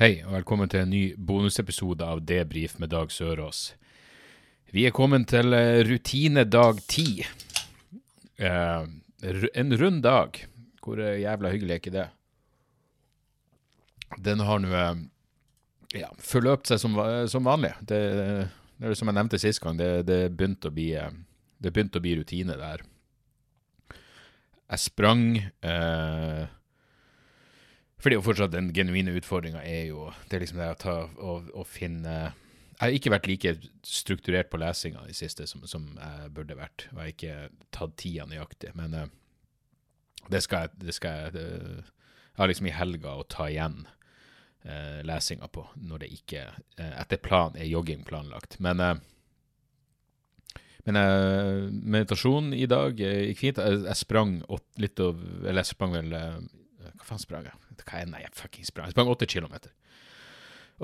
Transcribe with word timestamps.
Hei, 0.00 0.22
og 0.24 0.32
velkommen 0.32 0.70
til 0.72 0.80
en 0.80 0.88
ny 0.88 1.00
bonusepisode 1.28 2.06
av 2.08 2.22
Debrif 2.24 2.78
med 2.80 2.88
Dag 2.88 3.10
Sørås. 3.12 3.74
Vi 4.72 4.86
er 4.88 4.94
kommet 4.96 5.26
til 5.28 5.52
rutine 5.52 5.90
rutinedag 5.90 6.78
ti. 6.88 7.26
Eh, 8.40 8.86
en 9.60 9.74
rund 9.76 10.00
dag. 10.02 10.38
Hvor 10.80 11.02
eh, 11.04 11.20
jævla 11.20 11.50
hyggelig 11.52 11.74
er 11.74 11.82
ikke 11.82 11.92
det? 11.92 12.06
Den 14.16 14.40
har 14.48 14.62
nå 14.64 14.70
eh, 14.72 15.02
ja, 16.00 16.08
forløpt 16.16 16.72
seg 16.72 16.80
som, 16.80 16.96
som 17.28 17.52
vanlig. 17.52 17.74
Det, 17.84 18.00
det 18.80 18.96
som 18.96 19.12
jeg 19.12 19.18
nevnte 19.18 19.42
sist 19.44 19.60
gang, 19.60 19.76
det, 19.76 20.06
det 20.08 20.32
begynte 20.32 20.72
å 20.72 20.78
bli 20.78 20.94
eh, 20.96 21.12
det 21.60 21.74
begynte 21.76 22.00
å 22.00 22.06
bli 22.06 22.14
rutine 22.22 22.56
der. 22.56 22.86
Jeg 24.64 24.80
sprang 24.80 25.26
eh, 25.36 26.48
fordi 28.00 28.16
jo 28.16 28.24
fortsatt 28.24 28.54
den 28.54 28.70
genuine 28.76 29.14
utfordringa 29.18 29.62
er 29.66 29.90
jo 29.90 30.08
Det 30.28 30.36
er 30.36 30.44
liksom 30.44 30.60
det 30.60 30.70
å 30.72 30.80
ta 30.80 30.96
og, 31.18 31.62
finne 31.68 32.14
Jeg 32.16 32.80
har 32.80 32.96
ikke 32.96 33.12
vært 33.12 33.28
like 33.28 33.54
strukturert 33.84 34.50
på 34.50 34.60
lesinga 34.60 35.04
i 35.08 35.16
siste 35.16 35.46
som, 35.46 35.66
som 35.68 35.86
jeg 35.98 36.30
burde 36.32 36.56
vært. 36.56 36.86
Og 36.92 36.96
jeg 36.96 37.02
har 37.02 37.14
ikke 37.14 37.66
tatt 37.76 37.96
tida 38.00 38.24
nøyaktig. 38.24 38.72
Men 38.78 38.96
uh, 38.96 39.06
det 40.32 40.40
skal 40.46 40.64
jeg 40.64 40.86
det 40.86 40.94
skal 40.96 41.18
jeg, 41.18 41.34
det, 41.34 41.44
jeg 41.84 42.40
har 42.40 42.48
liksom 42.48 42.70
i 42.70 42.76
helga 42.78 43.18
å 43.20 43.26
ta 43.28 43.50
igjen 43.52 43.82
uh, 43.84 45.00
lesinga 45.04 45.50
på, 45.52 45.66
når 45.76 46.06
det 46.06 46.12
ikke 46.16 46.46
uh, 46.56 46.94
etter 47.02 47.20
plan 47.20 47.52
er 47.60 47.68
jogging 47.68 48.06
planlagt. 48.08 48.56
Men 48.64 48.80
uh, 48.80 48.94
men 50.84 50.96
eh, 50.96 51.68
meditasjon 51.70 52.54
i 52.56 52.66
dag 52.70 53.00
eh, 53.04 53.26
gikk 53.30 53.42
fint. 53.42 53.60
Jeg, 53.60 53.82
jeg 53.86 54.00
sprang 54.00 54.38
åt, 54.48 54.64
litt 54.80 55.00
av 55.02 55.18
Eller 55.44 55.62
jeg 55.62 55.72
sprang 55.74 55.94
vel 55.96 56.16
eh, 56.16 56.38
Hva 56.80 57.06
faen 57.06 57.22
sprang 57.22 57.46
jeg? 57.48 57.56
Hva 57.82 58.00
er? 58.00 58.10
Nei, 58.10 58.22
jeg 58.24 58.36
fucking 58.38 58.68
sprang. 58.68 58.88
Jeg 58.88 58.96
sprang 58.96 59.12
åtte 59.12 59.28
kilometer. 59.30 59.72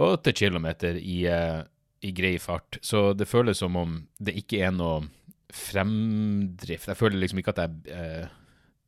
Åtte 0.06 0.32
kilometer 0.36 0.98
i, 1.00 1.18
eh, 1.30 1.62
i 2.04 2.12
grei 2.12 2.36
fart. 2.42 2.78
Så 2.82 3.12
det 3.16 3.28
føles 3.30 3.58
som 3.62 3.76
om 3.76 4.00
det 4.18 4.36
ikke 4.42 4.60
er 4.66 4.74
noe 4.76 5.06
fremdrift. 5.52 6.90
Jeg 6.90 6.98
føler 6.98 7.20
liksom 7.22 7.40
ikke 7.40 7.54
at 7.54 7.62
jeg 7.64 7.94
eh, 7.94 8.34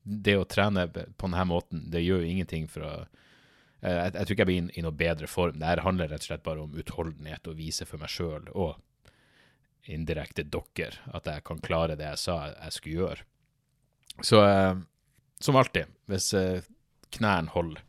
Det 0.08 0.38
å 0.40 0.46
trene 0.48 0.86
på 0.88 1.28
denne 1.28 1.44
måten, 1.44 1.82
det 1.92 2.00
gjør 2.00 2.22
jo 2.22 2.28
ingenting 2.32 2.68
for 2.72 2.86
å 2.86 2.92
eh, 3.82 3.92
jeg, 3.92 4.12
jeg 4.14 4.24
tror 4.24 4.34
ikke 4.34 4.40
jeg 4.40 4.48
blir 4.48 4.60
inn 4.62 4.70
i 4.72 4.84
noe 4.84 4.96
bedre 4.96 5.28
form. 5.28 5.58
Det 5.60 5.68
her 5.68 5.84
handler 5.84 6.08
rett 6.08 6.24
og 6.24 6.30
slett 6.30 6.44
bare 6.46 6.62
om 6.64 6.76
utholdenhet 6.80 7.48
og 7.50 7.58
vise 7.58 7.84
for 7.88 8.00
meg 8.00 8.12
sjøl 8.12 8.48
og 8.54 8.78
indirekte 9.88 10.44
dere 10.44 11.00
at 11.16 11.28
jeg 11.28 11.44
kan 11.48 11.60
klare 11.64 11.96
det 11.96 12.08
jeg 12.10 12.22
sa 12.24 12.38
jeg 12.50 12.76
skulle 12.76 13.02
gjøre. 13.02 13.26
Så 14.24 14.40
eh, 14.44 14.80
som 15.40 15.56
alltid, 15.56 15.92
hvis 16.10 16.32
eh, 16.34 16.64
knærne 17.14 17.52
holder, 17.54 17.82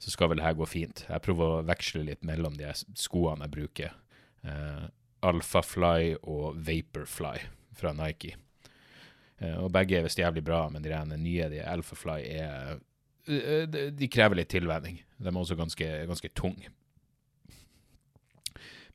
så 0.00 0.12
skal 0.12 0.30
vel 0.30 0.40
det 0.40 0.46
her 0.46 0.56
gå 0.58 0.66
fint. 0.68 1.04
Jeg 1.08 1.24
prøver 1.24 1.52
å 1.56 1.66
veksle 1.66 2.04
litt 2.06 2.24
mellom 2.26 2.58
de 2.58 2.68
skoene 2.98 3.46
jeg 3.46 3.54
bruker. 3.54 3.94
Eh, 4.46 4.88
Alphafly 5.26 6.16
og 6.22 6.58
Vaporfly 6.66 7.38
fra 7.76 7.92
Nike. 7.96 8.36
Eh, 9.38 9.56
og 9.56 9.72
begge 9.74 9.98
er 9.98 10.06
visst 10.06 10.20
jævlig 10.20 10.44
bra, 10.44 10.66
men 10.72 10.84
de 10.84 10.92
nye, 11.16 11.48
de 11.52 11.62
Alphafly, 11.64 12.20
er 12.36 12.76
eh, 13.26 13.64
de, 13.68 13.88
de 13.96 14.10
krever 14.12 14.42
litt 14.42 14.52
tilvenning. 14.52 15.00
De 15.16 15.32
er 15.32 15.40
også 15.40 15.58
ganske, 15.58 15.90
ganske 16.12 16.32
tunge. 16.36 16.70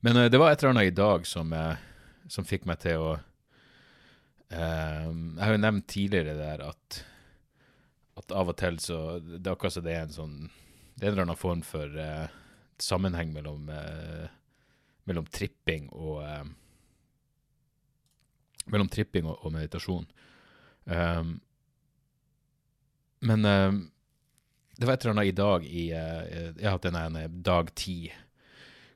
Men 0.00 0.16
eh, 0.16 0.30
det 0.30 0.40
var 0.40 0.52
et 0.52 0.62
eller 0.62 0.76
annet 0.76 0.92
i 0.92 0.96
dag 1.02 1.26
som, 1.26 1.52
eh, 1.52 1.82
som 2.30 2.46
fikk 2.46 2.66
meg 2.70 2.82
til 2.86 3.02
å 3.02 3.12
Jeg 4.52 5.40
har 5.40 5.54
jo 5.54 5.60
nevnt 5.62 5.86
tidligere 5.88 6.34
der 6.36 6.60
at, 6.66 6.96
av 8.32 8.50
og 8.52 8.58
til 8.60 8.78
så 8.82 8.98
Det 9.20 9.46
er 9.46 9.54
akkurat 9.54 9.76
som 9.76 9.84
det 9.86 9.94
er 9.96 10.06
en 10.06 10.16
sånn 10.16 10.36
Det 10.96 11.04
er 11.04 11.10
en 11.10 11.14
eller 11.14 11.26
annen 11.28 11.40
form 11.40 11.62
for 11.66 11.96
uh, 11.96 12.26
sammenheng 12.82 13.32
mellom, 13.34 13.68
uh, 13.70 14.26
mellom 15.08 15.28
tripping 15.32 15.88
og 15.92 16.20
uh, 16.24 16.44
Mellom 18.72 18.90
tripping 18.92 19.26
og, 19.26 19.40
og 19.42 19.50
meditasjon. 19.56 20.04
Um, 20.86 21.40
men 23.26 23.44
eh, 23.44 23.72
det 24.78 24.86
var 24.86 24.94
et 24.94 25.04
eller 25.04 25.16
annet 25.16 25.30
i 25.30 25.34
dag 25.34 25.66
i 25.66 25.82
Jeg 25.90 26.62
har 26.62 26.76
hatt 26.76 26.86
en, 26.86 26.98
en 26.98 27.42
dag 27.42 27.72
ti 27.74 28.12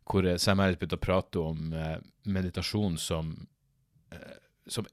hvor 0.07 0.27
Sam 0.39 0.63
Harris 0.63 0.79
begynte 0.79 0.99
å 1.01 1.03
prate 1.03 1.43
om 1.43 1.75
meditasjon 2.31 2.95
som, 2.99 3.33
som 4.71 4.87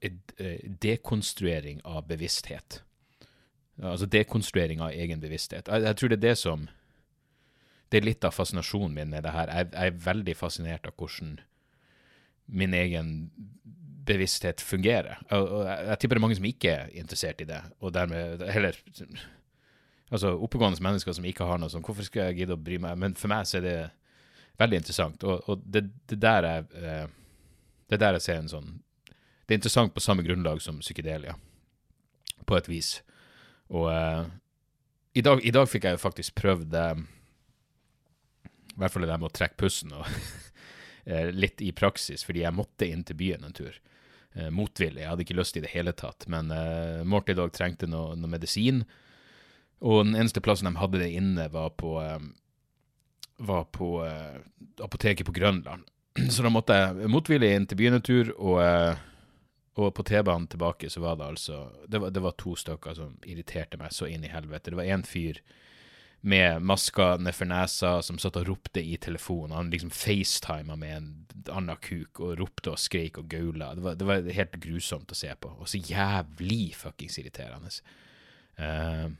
dekonstruering 0.82 1.84
av 1.86 2.06
bevissthet. 2.10 2.80
Altså 3.82 4.06
dekonstruering 4.06 4.82
av 4.84 4.94
egen 4.94 5.22
bevissthet. 5.22 5.68
Jeg, 5.68 5.82
jeg 5.88 5.98
tror 5.98 6.12
det 6.12 6.18
er 6.20 6.28
det 6.28 6.38
som 6.38 6.68
Det 7.90 8.00
er 8.00 8.06
litt 8.06 8.24
av 8.26 8.34
fascinasjonen 8.34 8.94
min 8.94 9.10
med 9.10 9.22
det 9.22 9.32
her. 9.34 9.50
Jeg, 9.50 9.70
jeg 9.72 9.92
er 9.92 10.04
veldig 10.06 10.34
fascinert 10.36 10.86
av 10.86 10.94
hvordan 10.98 11.36
min 12.46 12.74
egen 12.74 13.10
bevissthet 14.04 14.60
fungerer. 14.60 15.20
Og, 15.30 15.44
og 15.44 15.62
jeg, 15.68 15.86
jeg 15.88 15.98
tipper 16.00 16.16
det 16.16 16.20
er 16.20 16.24
mange 16.26 16.38
som 16.38 16.48
ikke 16.48 16.72
er 16.72 16.90
interessert 16.98 17.40
i 17.44 17.48
det, 17.48 17.60
og 17.80 17.94
dermed 17.94 18.42
heller 18.52 18.78
Altså 20.12 20.34
oppegående 20.36 20.82
mennesker 20.84 21.14
som 21.16 21.24
ikke 21.26 21.46
har 21.48 21.58
noe 21.58 21.72
sånn 21.72 21.82
Hvorfor 21.82 22.06
skal 22.06 22.28
jeg 22.28 22.42
gidde 22.42 22.54
å 22.54 22.60
bry 22.60 22.76
meg? 22.78 22.98
Men 23.00 23.14
for 23.18 23.32
meg 23.32 23.48
så 23.48 23.56
er 23.58 23.64
det 23.64 23.78
veldig 24.60 24.78
interessant. 24.82 25.24
Og, 25.26 25.48
og 25.50 25.62
det, 25.64 25.86
det, 26.10 26.18
der 26.22 26.46
er, 26.46 26.66
eh, 26.78 27.06
det 27.90 27.98
der 28.02 28.18
jeg 28.18 28.26
ser 28.26 28.42
en 28.42 28.52
sånn 28.52 28.68
Det 29.08 29.54
er 29.54 29.58
interessant 29.58 29.94
på 29.94 30.04
samme 30.04 30.22
grunnlag 30.26 30.60
som 30.62 30.78
psykedelia, 30.80 31.34
på 32.46 32.56
et 32.56 32.68
vis. 32.68 32.92
Og 33.74 33.88
uh, 33.90 34.26
i, 35.14 35.22
dag, 35.24 35.42
i 35.42 35.52
dag 35.54 35.68
fikk 35.70 35.88
jeg 35.88 35.96
jo 35.96 36.02
faktisk 36.02 36.34
prøvd 36.38 36.74
eh, 36.78 37.02
I 38.74 38.78
hvert 38.82 38.94
fall 38.94 39.06
det 39.06 39.18
med 39.18 39.28
å 39.28 39.34
trekke 39.34 39.58
pusten 39.58 39.92
og 39.94 40.08
eh, 41.10 41.30
litt 41.30 41.62
i 41.62 41.70
praksis, 41.76 42.24
fordi 42.26 42.42
jeg 42.42 42.54
måtte 42.54 42.88
inn 42.90 43.04
til 43.06 43.18
byen 43.18 43.46
en 43.46 43.54
tur. 43.54 43.76
Uh, 44.34 44.50
motvillig. 44.50 45.04
Jeg 45.04 45.10
hadde 45.12 45.26
ikke 45.26 45.38
lyst 45.38 45.58
i 45.58 45.62
det 45.62 45.70
hele 45.74 45.94
tatt. 45.94 46.26
Men 46.30 46.50
uh, 46.50 47.02
Morty 47.06 47.34
i 47.34 47.38
dag 47.38 47.52
trengte 47.54 47.86
noe, 47.90 48.16
noe 48.18 48.32
medisin, 48.32 48.82
og 49.84 50.06
den 50.06 50.16
eneste 50.18 50.42
plassen 50.42 50.66
de 50.70 50.80
hadde 50.80 51.02
det 51.02 51.12
inne, 51.14 51.46
var 51.52 51.70
på 51.78 51.98
uh, 52.02 52.18
var 53.36 53.64
på 53.64 54.06
eh, 54.06 54.40
apoteket 54.84 55.26
på 55.26 55.32
Grønland. 55.32 55.82
Så 56.30 56.42
da 56.42 56.52
måtte 56.52 56.76
jeg 56.76 57.10
motvillig 57.10 57.50
inn 57.54 57.66
til 57.66 57.80
byen 57.80 57.98
en 57.98 58.04
tur, 58.04 58.30
og, 58.38 58.60
og 59.74 59.90
på 59.96 60.04
T-banen 60.06 60.46
tilbake 60.50 60.90
så 60.90 61.02
var 61.02 61.18
det 61.18 61.26
altså 61.32 61.58
det 61.90 61.98
var, 61.98 62.12
det 62.14 62.22
var 62.22 62.36
to 62.38 62.54
stykker 62.58 62.94
som 62.94 63.16
irriterte 63.26 63.78
meg 63.80 63.94
så 63.94 64.06
inn 64.06 64.26
i 64.26 64.30
helvete. 64.30 64.70
Det 64.70 64.78
var 64.78 64.90
en 64.94 65.06
fyr 65.06 65.40
med 66.24 66.62
maska 66.64 67.16
nedfor 67.20 67.50
nesa 67.50 67.90
som 68.06 68.16
satt 68.22 68.38
og 68.40 68.46
ropte 68.48 68.80
i 68.80 68.94
telefonen. 68.96 69.56
Han 69.58 69.72
liksom 69.72 69.90
facetima 69.92 70.76
med 70.80 70.94
en 70.96 71.10
annen 71.52 71.82
kuk 71.84 72.22
og 72.24 72.38
ropte 72.38 72.72
og 72.72 72.80
skreik 72.80 73.18
og 73.20 73.28
gaula. 73.28 73.74
Det 73.76 73.84
var, 73.84 73.98
det 74.00 74.08
var 74.08 74.30
helt 74.38 74.56
grusomt 74.62 75.12
å 75.12 75.18
se 75.18 75.34
på, 75.36 75.50
og 75.58 75.68
så 75.68 75.82
jævlig 75.84 76.70
fuckings 76.78 77.18
irriterende. 77.20 77.74
Uh, 78.56 79.10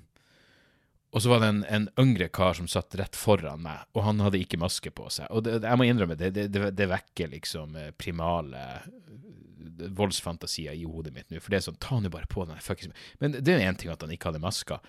og 1.14 1.22
så 1.22 1.30
var 1.30 1.42
det 1.42 1.50
en, 1.52 1.60
en 1.70 1.84
yngre 2.00 2.26
kar 2.32 2.56
som 2.58 2.66
satt 2.70 2.96
rett 2.98 3.14
foran 3.14 3.60
meg, 3.62 3.84
og 3.94 4.02
han 4.02 4.22
hadde 4.24 4.40
ikke 4.40 4.58
maske 4.58 4.90
på 4.90 5.06
seg. 5.12 5.28
Og 5.30 5.44
det, 5.46 5.60
jeg 5.62 5.78
må 5.78 5.86
innrømme, 5.86 6.16
det, 6.18 6.32
det, 6.34 6.48
det, 6.74 6.88
vekker 6.90 7.30
liksom 7.36 7.76
eh, 7.78 7.92
primale 7.94 8.64
voldsfantasier 9.98 10.76
i 10.76 10.86
hodet 10.88 11.14
mitt 11.14 11.30
nå. 11.30 11.40
For 11.42 11.52
det 11.52 11.60
er 11.60 11.66
sånn, 11.68 11.80
ta 11.82 11.98
nå 12.00 12.10
bare 12.12 12.30
på 12.30 12.46
den 12.48 12.60
fuckings 12.62 13.06
Men 13.22 13.36
det 13.36 13.54
er 13.54 13.66
én 13.66 13.78
ting 13.78 13.92
at 13.92 14.02
han 14.04 14.12
ikke 14.14 14.30
hadde 14.30 14.42
maska, 14.44 14.80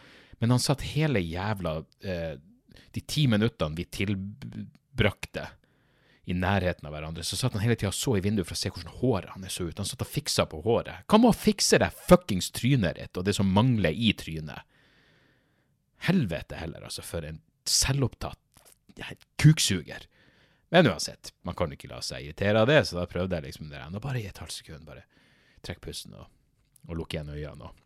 men 0.42 0.54
han 0.54 0.62
satt 0.62 0.84
hele 0.94 1.22
jævla 1.24 1.78
eh, 2.04 2.34
De 2.96 3.04
ti 3.08 3.26
minuttene 3.32 3.78
vi 3.78 3.86
tilbrakte 3.88 5.50
i 6.26 6.34
nærheten 6.34 6.88
av 6.88 6.96
hverandre, 6.96 7.24
så 7.24 7.38
satt 7.38 7.54
han 7.54 7.62
hele 7.62 7.76
tida 7.78 7.92
og 7.92 7.98
så 7.98 8.16
i 8.18 8.22
vinduet 8.26 8.48
for 8.50 8.58
å 8.58 8.60
se 8.60 8.72
hvordan 8.74 8.96
håret 8.98 9.34
hans 9.36 9.58
så 9.60 9.68
ut. 9.68 9.78
Han 9.78 9.86
satt 9.86 10.02
og 10.02 10.10
fiksa 10.10 10.48
på 10.50 10.62
håret. 10.66 11.04
Hva 11.06 11.20
med 11.22 11.30
å 11.30 11.38
fikse 11.38 11.78
det 11.84 11.92
fuckings 12.08 12.50
trynet 12.56 12.98
ditt, 12.98 13.14
og 13.14 13.28
det 13.28 13.36
som 13.38 13.52
mangler 13.54 13.94
i 13.94 14.10
trynet? 14.18 14.66
Helvete 16.08 16.58
heller, 16.58 16.88
altså, 16.88 17.06
for 17.06 17.28
en 17.28 17.38
selvopptatt 17.70 18.42
kuksuger. 19.42 20.08
Men 20.74 20.90
uansett, 20.90 21.34
man 21.46 21.56
kan 21.58 21.72
ikke 21.74 21.90
la 21.92 22.02
seg 22.04 22.26
irritere 22.26 22.62
av 22.62 22.70
det, 22.70 22.82
så 22.88 22.98
da 22.98 23.06
prøvde 23.10 23.38
jeg 23.38 23.48
liksom 23.50 23.70
det. 23.70 23.84
Nå 23.92 24.02
bare 24.04 24.22
i 24.22 24.28
et 24.30 24.42
halvt 24.42 24.58
sekund, 24.60 24.86
bare 24.88 25.06
trekk 25.66 25.82
pusten 25.86 26.16
og, 26.18 26.30
og 26.90 26.98
lukk 27.00 27.16
igjen 27.16 27.34
øynene 27.34 27.70
og 27.70 27.82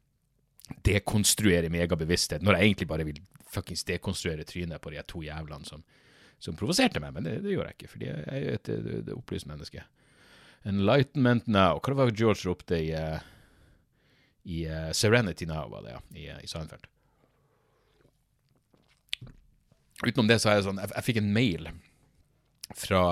dekonstruere 0.85 1.69
min 1.69 1.81
egen 1.81 1.97
når 2.43 2.55
jeg 2.55 2.65
egentlig 2.65 2.87
bare 2.87 3.05
vil 3.07 3.21
fuckings 3.49 3.83
dekonstruere 3.87 4.45
trynet 4.45 4.81
på 4.81 4.91
de 4.93 5.01
to 5.07 5.23
jævlene 5.25 5.65
som, 5.65 5.81
som 6.39 6.55
provoserte 6.55 7.01
meg, 7.01 7.13
men 7.15 7.25
det, 7.25 7.39
det 7.43 7.55
gjorde 7.55 7.71
jeg 7.71 7.77
ikke, 7.79 7.91
fordi 7.93 8.09
jeg 8.09 8.43
er 8.43 8.53
et, 8.53 8.69
et, 8.69 9.09
opplyst 9.15 9.49
menneske. 9.49 9.83
Enlightenment 10.67 11.47
now. 11.47 11.79
Hva 11.81 11.95
var 11.97 12.11
det 12.11 12.19
George 12.19 12.45
ropte 12.45 12.77
i, 12.77 12.91
uh, 12.93 13.17
i 14.45 14.65
uh, 14.69 14.91
Serenity 14.93 15.47
Now, 15.49 15.69
var 15.71 15.85
det, 15.87 15.95
ja, 15.95 16.01
i, 16.13 16.29
uh, 16.29 16.43
i 16.43 16.51
Seinfeld. 16.51 16.85
Utenom 20.05 20.29
det 20.29 20.39
så 20.39 20.51
er 20.51 20.59
det 20.59 20.63
sånn 20.63 20.77
Jeg, 20.79 20.93
jeg 20.93 21.05
fikk 21.09 21.17
en 21.19 21.33
mail 21.35 21.65
fra 22.77 23.03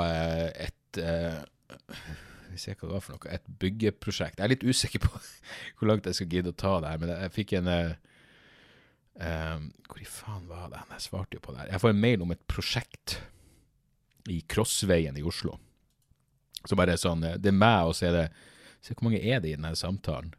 et 0.53 0.97
Vi 0.97 2.59
ser 2.61 2.77
hva 2.77 2.87
det 2.87 2.95
var 2.95 3.03
for 3.05 3.15
noe. 3.15 3.31
Et 3.33 3.47
byggeprosjekt. 3.61 4.39
Jeg 4.39 4.45
er 4.45 4.53
litt 4.53 4.65
usikker 4.65 5.03
på 5.03 5.11
hvor 5.77 5.91
langt 5.91 6.07
jeg 6.09 6.17
skal 6.17 6.31
gidde 6.31 6.53
å 6.53 6.57
ta 6.57 6.77
det 6.81 6.93
her, 6.93 7.01
men 7.01 7.13
jeg 7.13 7.35
fikk 7.35 7.55
en 7.59 7.71
Hvor 9.17 10.01
i 10.01 10.09
faen 10.09 10.45
var 10.49 10.69
det? 10.73 10.83
Jeg 10.95 11.07
svarte 11.09 11.37
jo 11.37 11.43
på 11.43 11.53
det 11.53 11.63
her. 11.63 11.71
Jeg 11.75 11.83
får 11.83 11.93
en 11.93 12.03
mail 12.05 12.25
om 12.25 12.33
et 12.33 12.47
prosjekt 12.49 13.19
i 14.27 14.41
Krossveien 14.49 15.17
i 15.17 15.25
Oslo. 15.25 15.57
Så 16.67 16.75
bare 16.75 16.97
sånn 16.99 17.23
Det 17.37 17.51
er 17.51 17.55
meg, 17.55 17.89
og 17.89 17.97
så 17.97 18.09
er 18.09 18.17
det 18.17 18.27
Se 18.85 18.93
hvor 18.93 19.09
mange 19.09 19.19
er 19.19 19.41
det 19.41 19.51
i 19.51 19.57
denne 19.57 19.73
samtalen? 19.75 20.33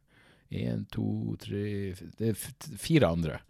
Én, 0.49 0.87
to, 0.93 1.37
tre 1.43 1.93
Det 2.17 2.31
er 2.31 2.39
fire 2.81 3.11
andre. 3.13 3.41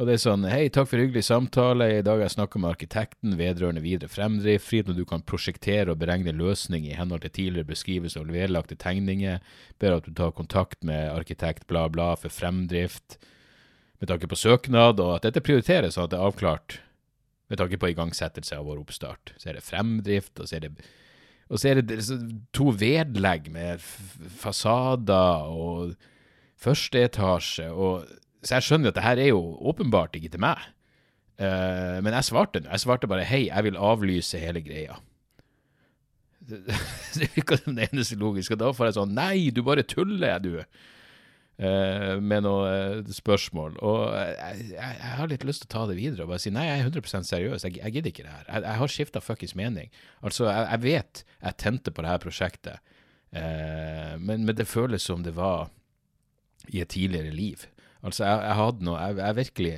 Og 0.00 0.06
det 0.08 0.14
er 0.16 0.20
sånn 0.22 0.46
Hei, 0.48 0.70
takk 0.72 0.88
for 0.88 0.96
hyggelig 0.96 1.26
samtale. 1.26 1.90
I 1.98 2.00
dag 2.00 2.16
har 2.16 2.24
jeg 2.24 2.32
snakka 2.38 2.60
med 2.62 2.70
arkitekten 2.70 3.34
vedrørende 3.36 3.82
videre 3.84 4.08
fremdrift. 4.08 4.64
Fritt 4.64 4.86
når 4.88 4.96
du 4.96 5.02
kan 5.04 5.20
prosjektere 5.28 5.92
og 5.92 5.98
beregne 6.00 6.32
løsning 6.32 6.86
i 6.88 6.94
henhold 6.96 7.20
til 7.26 7.34
tidligere 7.36 7.68
beskrivelse 7.68 8.16
og 8.22 8.30
vedlagte 8.32 8.78
tegninger. 8.80 9.42
Ber 9.76 9.98
at 9.98 10.08
du 10.08 10.14
tar 10.16 10.32
kontakt 10.32 10.80
med 10.88 11.10
arkitekt 11.12 11.66
bla, 11.68 11.82
bla 11.92 12.14
for 12.16 12.32
fremdrift 12.32 13.18
med 14.00 14.08
tanke 14.08 14.30
på 14.30 14.38
søknad, 14.40 15.02
og 15.04 15.18
at 15.18 15.26
dette 15.28 15.42
prioriteres 15.44 15.98
sånn 15.98 16.08
at 16.08 16.14
det 16.14 16.20
er 16.22 16.30
avklart 16.30 16.78
med 17.52 17.60
tanke 17.60 17.76
på 17.82 17.92
igangsettelse 17.92 18.56
av 18.56 18.64
vår 18.70 18.80
oppstart. 18.80 19.34
Så 19.36 19.50
er 19.52 19.58
det 19.58 19.66
fremdrift, 19.68 20.32
og 20.40 20.48
så 20.48 20.56
er 20.56 20.64
det 20.64 20.72
og 21.50 21.58
så 21.58 21.74
er 21.74 21.82
det 21.82 21.98
to 22.54 22.70
vedlegg 22.78 23.52
med 23.52 23.84
fasader 24.40 25.50
og 25.50 25.96
første 26.56 27.04
etasje. 27.10 27.68
Og, 27.68 28.06
så 28.40 28.56
jeg 28.56 28.66
skjønner 28.66 28.88
jo 28.88 28.92
at 28.94 28.98
det 28.98 29.04
her 29.04 29.20
er 29.20 29.32
jo 29.32 29.40
åpenbart 29.70 30.16
ikke 30.16 30.32
til 30.32 30.42
meg. 30.42 30.60
Uh, 31.40 32.00
men 32.04 32.12
jeg 32.12 32.26
svarte 32.28 32.60
Jeg 32.60 32.82
svarte 32.82 33.08
bare 33.08 33.24
hei, 33.24 33.46
jeg 33.48 33.64
vil 33.64 33.78
avlyse 33.80 34.40
hele 34.40 34.60
greia. 34.64 34.98
Det 36.50 37.28
virka 37.36 37.56
som 37.60 37.76
det 37.76 37.90
eneste 37.90 38.16
logiske. 38.18 38.56
Og 38.56 38.60
da 38.62 38.72
får 38.74 38.90
jeg 38.90 38.96
sånn 38.96 39.12
nei, 39.16 39.50
du 39.54 39.62
bare 39.64 39.84
tuller, 39.86 40.40
du. 40.42 40.56
Uh, 41.60 42.16
med 42.24 42.46
noen 42.46 43.04
uh, 43.04 43.12
spørsmål. 43.12 43.76
Og 43.84 44.04
jeg, 44.16 44.70
jeg, 44.72 44.94
jeg, 45.00 45.14
har 45.20 45.32
litt 45.32 45.44
lyst 45.44 45.64
til 45.64 45.70
å 45.70 45.74
ta 45.74 45.82
det 45.90 45.98
videre 45.98 46.24
og 46.24 46.32
bare 46.32 46.42
si 46.42 46.52
nei, 46.54 46.64
jeg 46.68 46.80
er 46.80 46.88
100 46.88 47.28
seriøs. 47.28 47.66
Jeg, 47.68 47.76
jeg 47.80 47.96
gidder 47.96 48.14
ikke 48.14 48.24
det 48.24 48.36
her. 48.36 48.46
Jeg, 48.46 48.64
jeg 48.64 48.82
har 48.82 48.94
skifta 48.94 49.24
fuckings 49.24 49.56
mening. 49.60 49.92
Altså, 50.24 50.48
jeg, 50.48 50.80
vet 50.86 51.24
jeg 51.28 51.60
tente 51.60 51.92
på 51.92 52.04
det 52.04 52.14
her 52.14 52.24
prosjektet, 52.24 52.96
men, 53.30 54.40
men, 54.42 54.54
det 54.58 54.66
føles 54.66 55.04
som 55.06 55.20
det 55.22 55.36
var 55.36 55.68
i 56.72 56.80
et 56.82 56.90
tidligere 56.90 57.30
liv. 57.30 57.68
Altså, 58.00 58.24
jeg, 58.24 58.56
hadde 58.56 58.86
noe 58.86 59.00
Jeg, 59.00 59.20
har 59.20 59.36
virkelig 59.36 59.72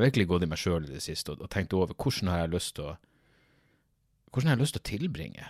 virkelig 0.00 0.26
gått 0.30 0.44
i 0.46 0.48
meg 0.48 0.60
sjøl 0.60 0.86
i 0.86 0.94
det 0.94 1.02
siste 1.04 1.34
og, 1.34 1.42
og, 1.44 1.50
tenkt 1.52 1.74
over 1.76 1.92
hvordan 1.92 2.30
har 2.32 2.44
jeg 2.44 2.54
lyst 2.54 2.76
til 2.78 2.92
å 2.92 2.94
hvordan 4.30 4.48
har 4.48 4.56
jeg 4.56 4.62
lyst 4.62 4.76
til 4.76 4.84
å 4.84 4.90
tilbringe 4.90 5.48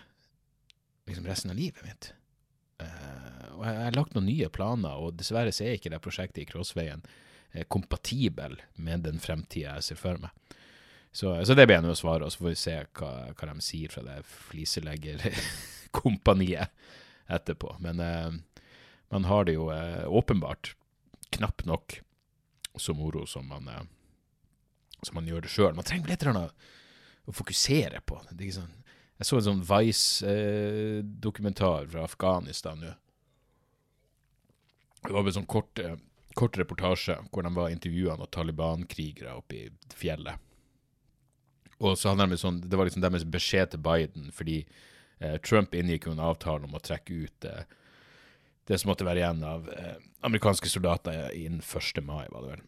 liksom 1.11 1.27
resten 1.27 1.51
av 1.51 1.57
livet 1.59 1.83
mitt. 1.85 2.13
Uh, 2.81 3.59
og 3.59 3.67
jeg, 3.67 3.75
jeg, 3.75 3.85
har 3.85 3.99
lagt 3.99 4.15
noen 4.17 4.31
nye 4.31 4.49
planer, 4.53 4.95
og 4.97 5.17
dessverre 5.19 5.53
så 5.53 5.65
er 5.67 5.75
ikke 5.77 5.93
det 5.93 6.05
prosjektet 6.05 6.43
i 6.45 6.49
Krossveien 6.49 7.03
uh, 7.05 7.65
kompatibel 7.73 8.53
med 8.81 8.99
den 9.05 9.19
fremtida 9.23 9.71
jeg 9.79 9.87
ser 9.91 9.99
for 10.01 10.17
meg. 10.23 10.33
Så, 11.13 11.27
så 11.45 11.53
det 11.59 11.67
blir 11.67 11.77
jeg 11.77 11.85
nå 11.85 11.91
å 11.93 11.99
svare, 11.99 12.25
og 12.25 12.31
så 12.33 12.39
får 12.41 12.51
vi 12.53 12.63
se 12.63 12.77
hva, 13.01 13.13
hva 13.35 13.45
de 13.51 13.57
sier 13.67 13.89
fra 13.93 14.03
det 14.07 14.19
fliseleggerkompaniet 14.31 16.69
etterpå. 17.31 17.69
Men 17.83 17.97
uh, 17.99 18.31
man 19.11 19.25
har 19.27 19.45
det 19.45 19.55
jo 19.59 19.65
åpenbart 20.21 20.65
knapt 21.37 21.67
nok 21.69 22.01
så 22.79 22.95
moro 22.95 23.27
som 23.27 23.49
man, 23.51 23.67
som 25.03 25.19
man 25.19 25.29
gjør 25.29 25.45
det 25.45 25.53
sjøl. 25.53 25.75
Man 25.77 25.87
trenger 25.87 26.13
litt 26.13 26.27
å 26.27 27.35
fokusere 27.35 28.01
på. 28.07 28.21
Det 28.31 28.47
ikke 28.47 28.61
sånn 28.63 28.81
jeg 29.21 29.29
så 29.29 29.37
en 29.37 29.45
sånn 29.45 29.67
Vice-dokumentar 29.69 31.91
fra 31.93 32.07
Afghanistan 32.07 32.79
nå. 32.81 32.93
Det 35.05 35.13
var 35.13 35.27
en 35.29 35.37
sånn 35.37 35.47
kort, 35.49 35.79
eh, 35.79 35.97
kort, 36.37 36.57
reportasje 36.57 37.17
hvor 37.29 37.43
de 37.45 37.51
var 37.53 37.69
intervjua 37.69 38.17
noen 38.17 38.31
Taliban-krigere 38.33 39.37
oppe 39.37 39.55
i 39.59 39.71
fjellet. 39.93 40.37
Og 41.81 41.99
så 42.01 42.09
hadde 42.09 42.27
de 42.33 42.37
sånn, 42.41 42.61
Det 42.61 42.77
var 42.77 42.85
liksom 42.89 43.03
deres 43.03 43.25
beskjed 43.25 43.71
til 43.71 43.81
Biden, 43.81 44.33
fordi 44.33 44.67
eh, 45.21 45.39
Trump 45.45 45.75
inngikk 45.75 46.07
jo 46.07 46.13
en 46.13 46.21
avtale 46.25 46.65
om 46.65 46.75
å 46.75 46.81
trekke 46.81 47.13
ut 47.13 47.45
eh, 47.45 47.65
det 48.69 48.79
som 48.79 48.91
måtte 48.93 49.07
være 49.07 49.23
igjen 49.23 49.43
av 49.47 49.69
eh, 49.73 49.97
amerikanske 50.27 50.69
soldater 50.69 51.31
innen 51.37 51.63
1. 51.65 52.03
mai, 52.05 52.27
var 52.31 52.45
det 52.45 52.53
vel. 52.53 52.67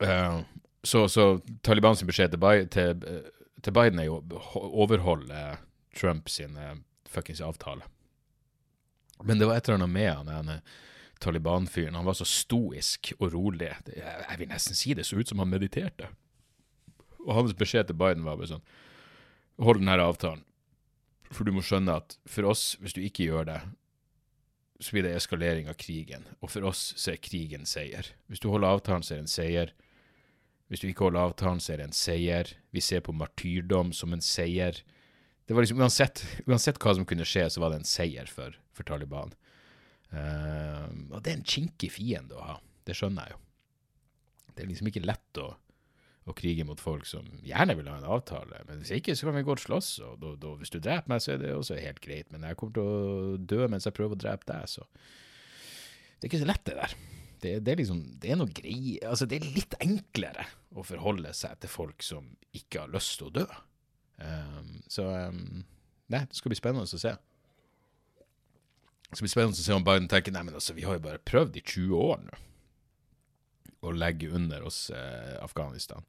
Uh, 0.00 0.42
så, 0.86 1.08
så 1.10 1.24
Talibans 1.66 2.04
beskjed 2.06 2.36
til, 2.36 2.68
til 2.72 3.02
uh, 3.04 3.40
til 3.60 3.74
Biden 3.76 4.00
er 4.00 4.06
jo 4.08 4.20
å 4.20 4.60
overholde 4.84 5.40
Trump 5.96 6.30
sin 6.32 6.56
fuckings 7.10 7.42
avtale. 7.44 7.84
Men 9.22 9.40
det 9.40 9.48
var 9.48 9.58
et 9.58 9.68
eller 9.68 9.82
annet 9.82 9.92
med 9.92 10.10
han 10.14 10.30
denne 10.30 10.60
Taliban-fyren. 11.20 11.98
Han 11.98 12.08
var 12.08 12.16
så 12.16 12.24
stoisk 12.24 13.12
og 13.18 13.34
rolig. 13.34 13.68
Jeg 13.92 14.38
vil 14.40 14.48
nesten 14.48 14.78
si 14.78 14.94
det 14.96 15.04
så 15.08 15.18
ut 15.20 15.28
som 15.28 15.42
han 15.42 15.50
mediterte. 15.50 16.08
Og 17.26 17.34
hans 17.36 17.56
beskjed 17.56 17.90
til 17.90 17.98
Biden 18.00 18.24
var 18.24 18.40
bare 18.40 18.54
sånn 18.54 18.68
Hold 19.60 19.82
denne 19.82 19.98
avtalen. 20.00 20.46
For 21.28 21.44
du 21.44 21.52
må 21.52 21.60
skjønne 21.60 21.98
at 22.00 22.14
for 22.24 22.48
oss, 22.48 22.78
hvis 22.80 22.94
du 22.96 23.02
ikke 23.04 23.26
gjør 23.26 23.44
det, 23.50 23.58
så 24.80 24.94
blir 24.94 25.04
det 25.04 25.12
eskalering 25.16 25.68
av 25.68 25.76
krigen. 25.80 26.24
Og 26.40 26.52
for 26.54 26.64
oss 26.70 26.90
så 26.96 27.12
er 27.12 27.22
krigen 27.22 27.66
seier. 27.68 28.06
Hvis 28.32 28.40
du 28.40 28.48
holder 28.48 28.72
avtalen, 28.72 29.04
så 29.04 29.14
er 29.14 29.20
det 29.20 29.26
en 29.26 29.34
seier. 29.34 29.74
Hvis 30.70 30.82
du 30.82 30.88
ikke 30.88 31.08
holder 31.08 31.28
avtalen, 31.28 31.60
så 31.60 31.74
er 31.74 31.82
det 31.82 31.90
en 31.90 31.96
seier. 31.96 32.54
Vi 32.72 32.82
ser 32.84 33.04
på 33.04 33.14
martyrdom 33.16 33.92
som 33.96 34.14
en 34.16 34.24
seier. 34.24 34.80
Det 35.44 35.56
var 35.56 35.66
liksom, 35.66 35.82
uansett, 35.82 36.24
uansett 36.46 36.80
hva 36.80 36.94
som 36.96 37.06
kunne 37.08 37.26
skje, 37.28 37.48
så 37.50 37.62
var 37.62 37.72
det 37.72 37.80
en 37.82 37.88
seier 37.90 38.30
for, 38.30 38.56
for 38.76 38.88
Taliban. 38.88 39.34
Uh, 40.10 40.86
og 41.10 41.20
det 41.20 41.32
er 41.32 41.38
en 41.38 41.46
kinkig 41.46 41.90
fiende 41.94 42.38
å 42.38 42.46
ha. 42.46 42.56
Det 42.86 42.96
skjønner 42.96 43.28
jeg 43.28 43.36
jo. 43.36 43.42
Det 44.54 44.64
er 44.64 44.70
liksom 44.70 44.90
ikke 44.90 45.04
lett 45.04 45.42
å, 45.42 45.50
å 46.30 46.36
krige 46.36 46.64
mot 46.66 46.80
folk 46.80 47.06
som 47.08 47.26
gjerne 47.44 47.76
vil 47.78 47.88
ha 47.90 47.98
en 47.98 48.08
avtale. 48.16 48.62
Men 48.68 48.82
hvis 48.82 48.92
ikke, 48.96 49.16
så 49.18 49.28
kan 49.28 49.36
vi 49.36 49.46
godt 49.46 49.64
slåss. 49.64 49.92
Og 50.06 50.18
da, 50.22 50.34
da, 50.40 50.54
hvis 50.60 50.72
du 50.72 50.78
dreper 50.78 51.12
meg, 51.12 51.22
så 51.24 51.34
er 51.34 51.42
det 51.42 51.54
også 51.54 51.78
helt 51.80 52.02
greit. 52.04 52.30
Men 52.32 52.46
jeg 52.46 52.58
kommer 52.60 52.76
til 52.76 52.90
å 52.90 53.38
dø 53.52 53.68
mens 53.70 53.88
jeg 53.88 53.96
prøver 53.96 54.18
å 54.18 54.22
drepe 54.24 54.48
deg, 54.50 54.68
så 54.70 54.86
Det 56.20 56.26
er 56.26 56.30
ikke 56.30 56.42
så 56.42 56.50
lett, 56.50 56.64
det 56.68 56.76
der. 56.76 56.94
Det, 57.40 57.54
det, 57.64 57.72
er 57.72 57.80
liksom, 57.80 58.00
det 58.20 58.34
er 58.34 58.36
noe 58.36 58.52
greier 58.52 59.06
Altså, 59.08 59.24
det 59.24 59.38
er 59.38 59.52
litt 59.54 59.72
enklere 59.80 60.44
å 60.76 60.84
forholde 60.84 61.30
seg 61.32 61.56
til 61.62 61.72
folk 61.72 62.04
som 62.04 62.26
ikke 62.52 62.82
har 62.82 62.92
lyst 62.92 63.16
til 63.16 63.30
å 63.30 63.34
dø. 63.38 63.46
Um, 64.20 64.74
så 64.92 65.06
um, 65.32 65.62
Nei, 66.12 66.26
det 66.26 66.36
skal 66.36 66.52
bli 66.52 66.58
spennende 66.58 66.84
å 66.84 67.00
se. 67.00 67.14
Det 69.08 69.16
skal 69.16 69.24
bli 69.24 69.32
spennende 69.32 69.56
å 69.56 69.64
se 69.64 69.74
om 69.74 69.86
Biden 69.86 70.10
tenker 70.10 70.34
nei, 70.34 70.44
men 70.46 70.58
altså, 70.58 70.74
vi 70.76 70.84
har 70.84 70.98
jo 70.98 71.06
bare 71.06 71.22
prøvd 71.22 71.56
i 71.56 71.64
20 71.64 72.04
år 72.10 72.24
nå 72.26 72.40
å 73.80 73.92
legge 73.96 74.28
under 74.36 74.64
oss 74.68 74.90
eh, 74.92 75.36
Afghanistan. 75.40 76.04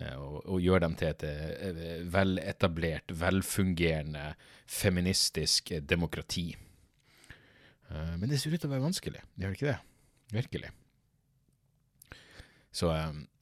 Eh, 0.00 0.16
og, 0.16 0.40
og 0.48 0.64
gjøre 0.64 0.84
dem 0.86 0.96
til 0.98 1.10
et 1.10 1.24
eh, 1.26 2.00
veletablert, 2.12 3.12
velfungerende, 3.20 4.32
feministisk 4.70 5.72
eh, 5.74 5.84
demokrati. 5.84 6.52
Men 7.90 8.30
det 8.30 8.36
ser 8.38 8.52
ut 8.54 8.60
til 8.62 8.68
å 8.68 8.70
være 8.70 8.84
vanskelig, 8.84 9.20
gjør 9.34 9.50
det 9.50 9.56
ikke 9.56 9.66
det? 9.66 9.78
Virkelig. 10.30 10.68
Så 12.70 12.92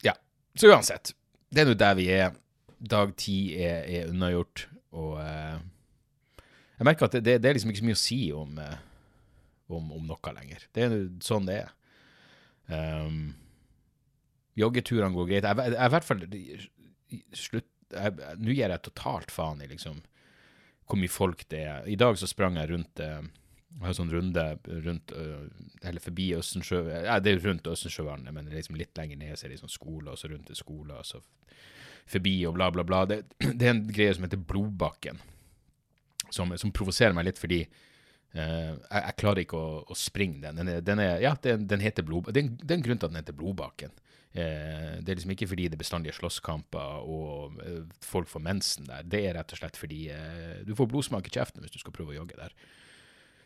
ja. 0.01 0.15
Så 0.57 0.71
uansett, 0.71 1.11
det 1.53 1.61
er 1.61 1.67
nå 1.69 1.75
der 1.77 1.93
vi 1.99 2.07
er. 2.15 2.31
Dag 2.81 3.11
ti 3.19 3.35
er, 3.61 3.83
er 3.85 4.09
unnagjort, 4.09 4.63
og 4.97 5.19
jeg 5.21 6.87
merker 6.87 7.05
at 7.05 7.19
det, 7.19 7.35
det, 7.43 7.45
er 7.45 7.59
liksom 7.59 7.69
ikke 7.69 7.83
så 7.83 7.89
mye 7.91 7.99
å 7.99 8.01
si 8.01 8.19
om, 8.33 8.57
om, 9.69 9.93
om 9.99 10.09
noe 10.09 10.33
lenger. 10.39 10.65
Det 10.73 10.87
er 10.87 10.97
sånn 11.21 11.45
det 11.45 11.59
er. 11.59 11.69
Um, 12.73 13.21
joggeturene 14.59 15.15
går 15.15 15.29
greit. 15.29 15.47
Jeg, 15.49 15.73
i 15.75 15.91
hvert 15.95 16.07
fall 16.07 16.25
slutt 17.33 17.69
Nå 18.37 18.53
gir 18.53 18.69
jeg 18.69 18.85
totalt 18.85 19.31
faen 19.33 19.63
i 19.65 19.67
liksom 19.71 19.95
hvor 20.85 20.97
mye 21.01 21.09
folk 21.09 21.39
det 21.49 21.63
er. 21.65 21.87
I 21.89 21.95
dag 21.97 22.17
så 22.21 22.27
sprang 22.29 22.57
jeg 22.59 22.69
rundt 22.69 23.01
uh, 23.01 23.23
jeg 23.69 23.85
har 23.85 23.95
sånn 23.95 24.11
runde 24.11 24.43
rundt, 24.85 25.11
eller 25.85 26.01
forbi 26.01 26.31
Østensjø 26.35 26.81
ja, 26.89 27.19
Det 27.21 27.35
er 27.35 27.43
rundt 27.43 27.67
Østensjøvannet, 27.69 28.33
men 28.33 28.49
liksom 28.49 28.77
litt 28.79 28.97
lenger 28.97 29.19
ned 29.21 29.37
så 29.37 29.45
er 29.45 29.51
det 29.51 29.59
liksom 29.59 29.71
skole, 29.71 30.09
og 30.09 30.17
så 30.17 30.31
rundt 30.31 30.49
skole, 30.57 30.97
og 30.97 31.05
så 31.05 31.21
forbi 32.09 32.33
og 32.49 32.55
bla, 32.57 32.71
bla, 32.73 32.83
bla. 32.87 33.03
Det, 33.05 33.21
det 33.45 33.67
er 33.67 33.75
en 33.75 33.83
greie 33.87 34.15
som 34.17 34.25
heter 34.25 34.41
Blodbakken, 34.41 35.21
som, 36.33 36.51
som 36.57 36.73
provoserer 36.73 37.13
meg 37.15 37.29
litt 37.29 37.41
fordi 37.41 37.61
uh, 37.63 38.73
jeg, 38.73 38.99
jeg, 39.03 39.15
klarer 39.21 39.45
ikke 39.45 39.61
å, 39.61 39.71
å 39.85 39.97
springe 39.97 40.41
den. 40.47 40.63
Den, 40.63 40.73
er, 40.73 40.83
den 40.85 41.03
er, 41.05 41.15
ja, 41.23 41.35
den, 41.45 41.69
den 41.69 41.85
heter 41.85 42.07
Blod, 42.07 42.33
det 42.33 42.47
er 42.49 42.77
en 42.79 42.85
grunn 42.85 42.99
til 42.99 43.11
at 43.11 43.13
den 43.13 43.21
heter 43.21 43.37
Blodbakken. 43.37 43.93
Eh, 44.29 44.99
det 45.01 45.09
er 45.09 45.17
liksom 45.17 45.33
ikke 45.33 45.47
fordi 45.49 45.69
det 45.73 45.79
bestandig 45.79 46.11
er 46.11 46.19
slåsskamper 46.19 47.07
og 47.09 47.55
eh, 47.65 47.87
folk 48.05 48.29
får 48.29 48.43
mensen 48.45 48.89
der. 48.89 49.07
Det 49.09 49.23
er 49.25 49.39
rett 49.39 49.55
og 49.55 49.61
slett 49.61 49.79
fordi 49.79 50.03
eh, 50.13 50.59
du 50.67 50.75
får 50.77 50.91
blodsmak 50.91 51.29
i 51.29 51.33
kjeften 51.33 51.65
hvis 51.65 51.73
du 51.73 51.81
skal 51.81 51.95
prøve 51.95 52.13
å 52.13 52.19
jogge 52.21 52.37
der. 52.37 52.53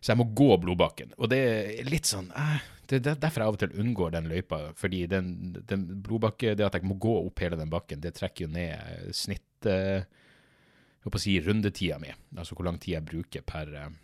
Så 0.03 0.11
jeg 0.11 0.19
må 0.19 0.27
gå 0.35 0.49
blodbakken. 0.59 1.13
Og 1.15 1.31
det 1.31 1.39
er 1.39 1.87
litt 1.87 2.09
sånn 2.09 2.27
eh, 2.35 2.59
Det 2.89 2.99
er 2.99 3.15
derfor 3.15 3.45
jeg 3.45 3.47
av 3.47 3.55
og 3.55 3.61
til 3.61 3.79
unngår 3.79 4.11
den 4.17 4.27
løypa. 4.27 4.59
Fordi 4.79 5.05
den, 5.07 5.29
den 5.69 5.87
blodbakke, 6.03 6.57
det 6.59 6.67
at 6.67 6.75
jeg 6.75 6.89
må 6.89 6.99
gå 6.99 7.15
opp 7.21 7.39
hele 7.43 7.59
den 7.59 7.71
bakken, 7.71 8.03
det 8.03 8.17
trekker 8.17 8.45
jo 8.45 8.51
ned 8.51 9.15
snitt 9.15 9.69
eh, 9.69 10.03
Jeg 10.03 11.07
holdt 11.07 11.15
på 11.15 11.21
å 11.21 11.23
si 11.23 11.37
rundetida 11.45 12.01
mi. 12.03 12.11
Altså 12.35 12.57
hvor 12.57 12.67
lang 12.67 12.81
tid 12.83 12.97
jeg 12.97 13.07
bruker 13.07 13.47
per, 13.47 13.71
eh, 13.79 13.95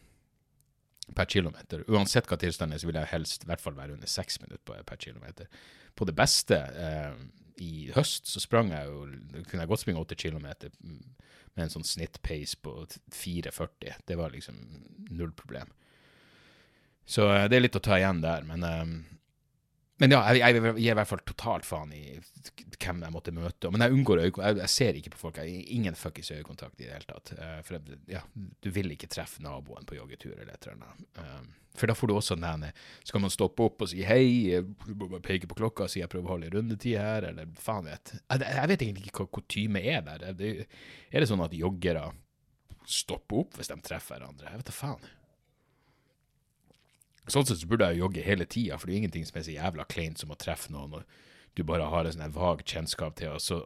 per 1.15 1.29
kilometer. 1.29 1.83
Uansett 1.91 2.29
hva 2.29 2.37
tilstanden 2.39 2.75
er, 2.77 2.81
så 2.81 2.89
vil 2.89 2.99
jeg 2.99 3.13
helst 3.13 3.45
i 3.45 3.49
hvert 3.49 3.63
fall 3.63 3.77
være 3.77 3.95
under 3.97 4.09
seks 4.09 4.41
minutter 4.43 4.83
per 4.87 4.99
kilometer 5.01 5.49
på 5.99 6.05
det 6.07 6.15
beste 6.15 6.55
eh, 6.55 7.15
i 7.59 7.89
høst 7.91 8.29
så 8.31 8.39
sprang 8.39 8.71
jeg 8.71 8.87
jo 8.87 9.01
Kunne 9.49 9.65
jeg 9.65 9.71
godt 9.71 9.81
springe 9.81 10.03
8 10.05 10.15
km 10.15 10.45
med 11.57 11.65
en 11.65 11.73
sånn 11.73 11.83
snittpace 11.83 12.55
på 12.63 12.71
4,40. 13.11 13.97
Det 14.07 14.15
var 14.15 14.31
liksom 14.31 14.55
null 15.09 15.33
problem. 15.35 15.73
Så 17.09 17.25
eh, 17.33 17.47
det 17.51 17.57
er 17.57 17.63
litt 17.65 17.75
å 17.75 17.81
ta 17.83 17.97
igjen 17.97 18.21
der, 18.23 18.45
men 18.47 18.63
eh, 18.63 18.93
men 19.99 20.13
ja, 20.15 20.19
jeg, 20.31 20.39
jeg, 20.55 20.73
gir 20.79 20.93
i 20.93 20.95
hvert 20.95 21.09
fall 21.09 21.21
totalt 21.27 21.67
faen 21.67 21.91
i 21.95 22.03
hvem 22.79 23.01
jeg 23.03 23.11
måtte 23.11 23.33
møte. 23.35 23.71
Men 23.73 23.83
jeg 23.83 23.95
unngår 23.97 24.21
øyekontakt. 24.23 24.53
Jeg, 24.53 24.61
jeg, 24.63 24.71
ser 24.71 24.99
ikke 24.99 25.11
på 25.15 25.21
folk. 25.25 25.39
Jeg 25.41 25.51
har 25.57 25.73
ingen 25.75 25.97
fuckings 25.99 26.31
øyekontakt 26.31 26.79
i 26.79 26.87
det 26.87 26.93
hele 26.95 27.09
tatt. 27.09 27.33
Uh, 27.35 27.57
for 27.67 27.91
ja, 28.07 28.21
du 28.63 28.69
vil 28.75 28.95
ikke 28.95 29.09
treffe 29.11 29.43
naboen 29.43 29.87
på 29.89 29.97
joggetur 29.97 30.37
eller 30.37 30.53
et 30.53 30.69
eller 30.69 30.79
annet. 30.79 31.09
Uh, 31.19 31.75
for 31.79 31.91
da 31.91 31.95
får 31.95 32.09
du 32.09 32.15
også 32.15 32.35
den 32.39 32.65
Skal 33.07 33.21
man 33.23 33.31
stoppe 33.31 33.67
opp 33.67 33.83
og 33.83 33.91
si 33.91 34.01
hei, 34.07 34.61
peke 35.23 35.51
på 35.51 35.59
klokka 35.59 35.85
og 35.85 35.91
si 35.91 36.01
jeg 36.01 36.11
prøver 36.11 36.31
å 36.31 36.33
holde 36.37 36.53
rundetid 36.55 36.97
her, 36.99 37.29
eller 37.29 37.51
faen 37.59 37.87
vet. 37.87 38.15
Jeg, 38.15 38.41
jeg 38.47 38.71
vet 38.71 38.87
egentlig 38.87 39.11
ikke 39.11 39.27
hva 39.27 39.35
kutyme 39.37 39.83
er 39.83 40.01
der. 40.07 40.25
Er 40.31 40.65
er 41.11 41.23
det 41.23 41.29
sånn 41.29 41.43
at 41.43 41.55
joggere 41.55 42.07
stopper 42.89 43.43
opp 43.43 43.59
hvis 43.59 43.71
de 43.71 43.79
treffer 43.83 44.15
hverandre? 44.15 44.47
Jeg 44.47 44.63
vet 44.63 44.71
da 44.71 44.75
faen. 44.79 45.15
Sånn 47.29 47.45
sett 47.45 47.61
så 47.61 47.69
burde 47.69 47.91
jeg 47.91 48.01
jogge 48.01 48.25
hele 48.25 48.45
tida, 48.49 48.77
for 48.77 48.89
det 48.89 48.95
er 48.95 49.01
ingenting 49.03 49.27
som 49.27 49.37
er 49.37 49.45
så 49.45 49.53
jævla 49.53 49.85
kleint 49.89 50.21
som 50.21 50.31
å 50.33 50.39
treffe 50.39 50.73
noen. 50.73 50.99
og 50.99 51.27
du 51.57 51.63
bare 51.67 51.89
har 51.91 52.07
en 52.07 52.13
sånn 52.15 52.31
vag 52.35 52.61
kjennskap 52.63 53.17
til 53.19 53.33
altså, 53.33 53.57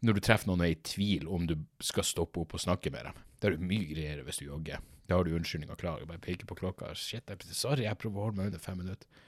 Når 0.00 0.16
du 0.16 0.20
treffer 0.24 0.48
noen 0.48 0.62
og 0.62 0.68
er 0.68 0.76
i 0.76 0.82
tvil 0.86 1.28
om 1.28 1.44
du 1.50 1.56
skal 1.84 2.06
stoppe 2.06 2.40
opp 2.40 2.54
og 2.56 2.62
snakke 2.62 2.92
med 2.94 3.04
dem, 3.08 3.18
det 3.40 3.48
er 3.48 3.56
det 3.56 3.68
mye 3.68 3.88
greier 3.90 4.22
hvis 4.24 4.40
du 4.40 4.46
jogger. 4.46 4.80
Da 5.10 5.18
har 5.18 5.26
du 5.26 5.34
unnskyldninga 5.36 5.76
klar. 5.76 6.00
Bare 6.08 6.22
peker 6.22 6.48
på 6.48 6.56
klokka. 6.56 6.94
Shit, 6.96 7.28
jeg, 7.28 7.52
sorry, 7.52 7.84
jeg 7.84 7.98
prøver 8.00 8.20
å 8.20 8.26
holde 8.28 8.38
meg 8.38 8.52
under 8.52 8.62
fem 8.62 8.78
minutter. 8.80 9.22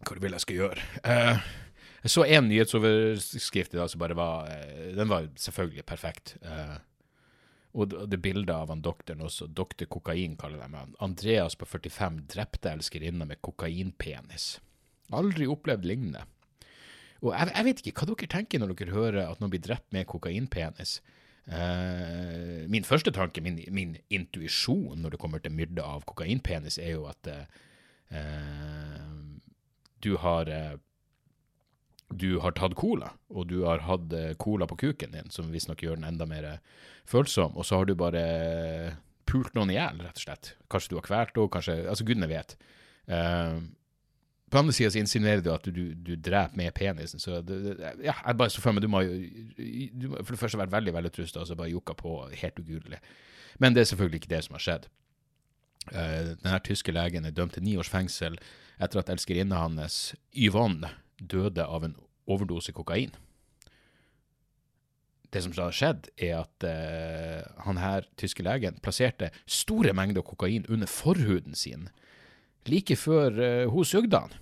Hva 0.00 0.16
du 0.16 0.22
vil 0.24 0.34
jeg 0.34 0.44
skal 0.46 0.60
gjøre? 0.62 0.86
Uh, 1.04 1.46
jeg 2.06 2.14
så 2.14 2.24
én 2.26 2.48
nyhetsoverskrift 2.48 3.76
i 3.76 3.80
dag 3.80 3.90
som 3.92 4.02
bare 4.02 4.16
var 4.18 4.48
uh, 4.48 4.90
Den 4.96 5.10
var 5.12 5.28
selvfølgelig 5.38 5.84
perfekt. 5.86 6.36
Uh, 6.42 6.78
og 7.78 7.92
det 8.10 8.18
bildet 8.22 8.50
av 8.54 8.72
han 8.72 8.82
doktoren 8.82 9.22
også, 9.26 9.46
doktor 9.54 9.86
kokain 9.90 10.34
kaller 10.40 10.64
de 10.64 10.74
han. 10.74 10.96
Andreas 11.04 11.54
på 11.58 11.68
45 11.68 12.24
drepte 12.32 12.72
elskerinna 12.72 13.28
med 13.28 13.40
kokainpenis. 13.44 14.56
Aldri 15.14 15.46
opplevd 15.48 15.86
lignende. 15.88 16.24
Og 17.22 17.32
jeg, 17.34 17.50
jeg, 17.54 17.66
vet 17.66 17.80
ikke 17.82 17.94
hva 18.00 18.08
dere 18.10 18.30
tenker 18.34 18.62
når 18.62 18.74
dere 18.78 18.94
hører 18.94 19.22
at 19.24 19.40
noen 19.42 19.52
blir 19.54 19.62
drept 19.64 19.88
med 19.94 20.08
kokainpenis. 20.10 20.98
Uh, 21.48 22.66
min 22.68 22.84
første 22.84 23.10
tanke, 23.14 23.40
min, 23.40 23.62
min 23.72 23.96
intuisjon 24.12 25.00
når 25.00 25.14
det 25.14 25.22
kommer 25.22 25.40
til 25.42 25.54
myrde 25.56 25.84
av 25.84 26.04
kokainpenis, 26.08 26.76
er 26.82 26.98
jo 26.98 27.06
at 27.08 27.30
uh, 27.32 27.46
du 30.04 30.12
har 30.20 30.50
uh, 30.52 30.76
du 32.08 32.38
har 32.40 32.54
tatt 32.56 32.76
cola, 32.78 33.10
og 33.28 33.48
du 33.50 33.62
har 33.66 33.82
hatt 33.84 34.12
eh, 34.16 34.32
cola 34.40 34.66
på 34.68 34.78
kuken 34.80 35.12
din, 35.12 35.30
som 35.30 35.50
visstnok 35.52 35.82
gjør 35.84 35.98
den 35.98 36.08
enda 36.08 36.26
mer 36.28 36.46
eh, 36.48 36.84
følsom, 37.08 37.56
og 37.56 37.66
så 37.68 37.80
har 37.80 37.88
du 37.88 37.94
bare 37.98 38.22
pult 39.28 39.52
noen 39.56 39.72
i 39.72 39.76
hjel, 39.76 40.00
rett 40.04 40.20
og 40.20 40.24
slett. 40.24 40.54
Kanskje 40.72 40.92
du 40.92 40.96
har 40.98 41.08
kvalt 41.08 41.34
henne, 41.36 41.52
kanskje 41.52 41.76
Altså, 41.84 42.06
gudene 42.08 42.30
vet. 42.30 42.54
Uh, 43.08 43.60
på 44.48 44.60
andre 44.60 44.72
sida 44.72 44.90
så 44.92 45.00
insinuerer 45.02 45.42
du 45.44 45.50
at 45.52 45.66
du, 45.68 45.80
du, 45.92 46.14
dreper 46.16 46.56
med 46.56 46.72
penisen, 46.76 47.20
så 47.20 47.42
det, 47.44 47.58
det, 47.64 47.90
ja, 48.04 48.14
jeg 48.14 48.38
bare 48.40 48.52
så 48.52 48.62
for 48.64 48.76
meg 48.76 48.84
du 48.84 48.88
må 48.92 49.02
jo 49.04 50.14
for 50.22 50.32
det 50.32 50.40
første 50.40 50.60
vært 50.60 50.72
veldig 50.72 50.94
veldig 50.96 51.12
trusta, 51.12 51.42
og 51.42 51.48
så 51.48 51.56
bare 51.58 51.72
jokka 51.72 51.96
på 52.00 52.14
helt 52.32 52.62
ugudelig. 52.62 53.02
Men 53.60 53.76
det 53.76 53.84
er 53.84 53.90
selvfølgelig 53.92 54.22
ikke 54.22 54.32
det 54.32 54.40
som 54.46 54.56
har 54.56 54.64
skjedd. 54.64 54.88
Uh, 55.92 56.32
denne 56.40 56.62
tyske 56.64 56.94
legen 56.96 57.28
er 57.28 57.36
dømt 57.36 57.56
til 57.56 57.64
ni 57.68 57.76
års 57.80 57.92
fengsel 57.92 58.40
etter 58.80 59.02
at 59.02 59.12
elskerinna 59.12 59.60
hans, 59.60 60.14
Yvonne, 60.32 60.92
døde 61.18 61.64
av 61.64 61.86
en 61.86 61.96
overdose 62.28 62.74
kokain. 62.76 63.14
Det 65.28 65.42
som 65.44 65.52
har 65.58 65.74
skjedd, 65.76 66.08
er 66.16 66.38
at 66.40 66.64
uh, 66.64 67.44
han 67.66 67.80
her 67.80 68.06
tyske 68.20 68.44
legen 68.44 68.78
plasserte 68.84 69.28
store 69.44 69.92
mengder 69.96 70.24
kokain 70.24 70.64
under 70.72 70.88
forhuden 70.88 71.56
sin 71.58 71.90
like 72.68 72.96
før 72.96 73.36
uh, 73.36 73.72
hun 73.72 73.84
sugde 73.84 74.16
han. 74.16 74.32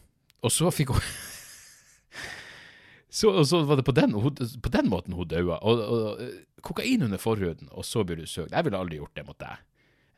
Og 0.46 0.52
så 0.54 0.70
fikk 0.70 0.94
hun 0.94 1.02
så, 3.18 3.32
og 3.32 3.46
så 3.50 3.64
var 3.66 3.80
det 3.80 3.86
på 3.88 3.96
den, 3.96 4.14
på 4.14 4.74
den 4.74 4.90
måten 4.92 5.16
hun 5.18 5.30
daua. 5.30 5.58
Og, 5.58 5.82
og, 5.82 6.04
kokain 6.66 7.02
under 7.06 7.18
forhuden, 7.18 7.68
og 7.70 7.84
så 7.86 8.02
blir 8.06 8.22
du 8.22 8.26
sugd. 8.26 8.54
Jeg 8.54 8.64
ville 8.66 8.78
aldri 8.78 8.98
gjort 8.98 9.14
det 9.18 9.26
mot 9.26 9.38
deg, 9.42 9.56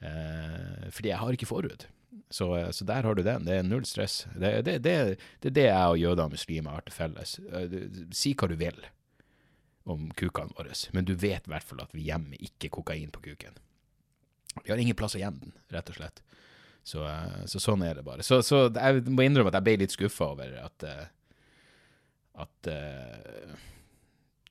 uh, 0.04 0.84
fordi 0.92 1.14
jeg 1.14 1.20
har 1.22 1.30
ikke 1.36 1.48
forhud. 1.48 1.88
Så, 2.30 2.56
eh, 2.56 2.70
så, 2.70 2.84
der 2.84 3.02
har 3.02 3.14
du 3.14 3.22
den. 3.22 3.44
Det 3.44 3.56
er 3.56 3.62
null 3.62 3.84
stress. 3.84 4.26
Det, 4.34 4.62
det, 4.62 4.78
det, 4.84 4.94
det 5.40 5.50
er 5.50 5.56
det 5.56 5.66
jeg 5.68 5.92
og 5.92 5.98
jøder 5.98 6.24
og 6.24 6.32
muslimer 6.36 6.76
har 6.76 6.86
til 6.86 6.96
felles. 6.96 7.36
Eh, 7.52 7.76
si 8.16 8.34
hva 8.34 8.48
du 8.48 8.56
vil 8.60 8.80
om 9.88 10.10
kukene 10.16 10.52
våre, 10.56 10.74
men 10.92 11.06
du 11.08 11.14
vet 11.16 11.46
i 11.48 11.52
hvert 11.52 11.64
fall 11.64 11.80
at 11.80 11.94
vi 11.96 12.08
gjemmer 12.10 12.40
ikke 12.44 12.72
kokain 12.76 13.12
på 13.12 13.22
kuken. 13.24 13.56
Vi 14.64 14.72
har 14.72 14.80
ingen 14.80 14.96
plass 14.98 15.16
å 15.16 15.22
gjemme 15.22 15.46
den, 15.46 15.54
rett 15.72 15.88
og 15.92 15.96
slett. 15.96 16.20
Så, 16.84 17.04
eh, 17.08 17.40
så 17.48 17.60
sånn 17.62 17.84
er 17.86 17.96
det 17.96 18.04
bare. 18.04 18.26
Så, 18.26 18.42
så, 18.44 18.66
jeg 18.68 19.06
må 19.08 19.24
innrømme 19.24 19.52
at 19.52 19.60
jeg 19.60 19.68
ble 19.68 19.78
litt 19.84 19.96
skuffa 19.96 20.32
over 20.34 20.58
at 20.64 20.90
at 22.38 22.68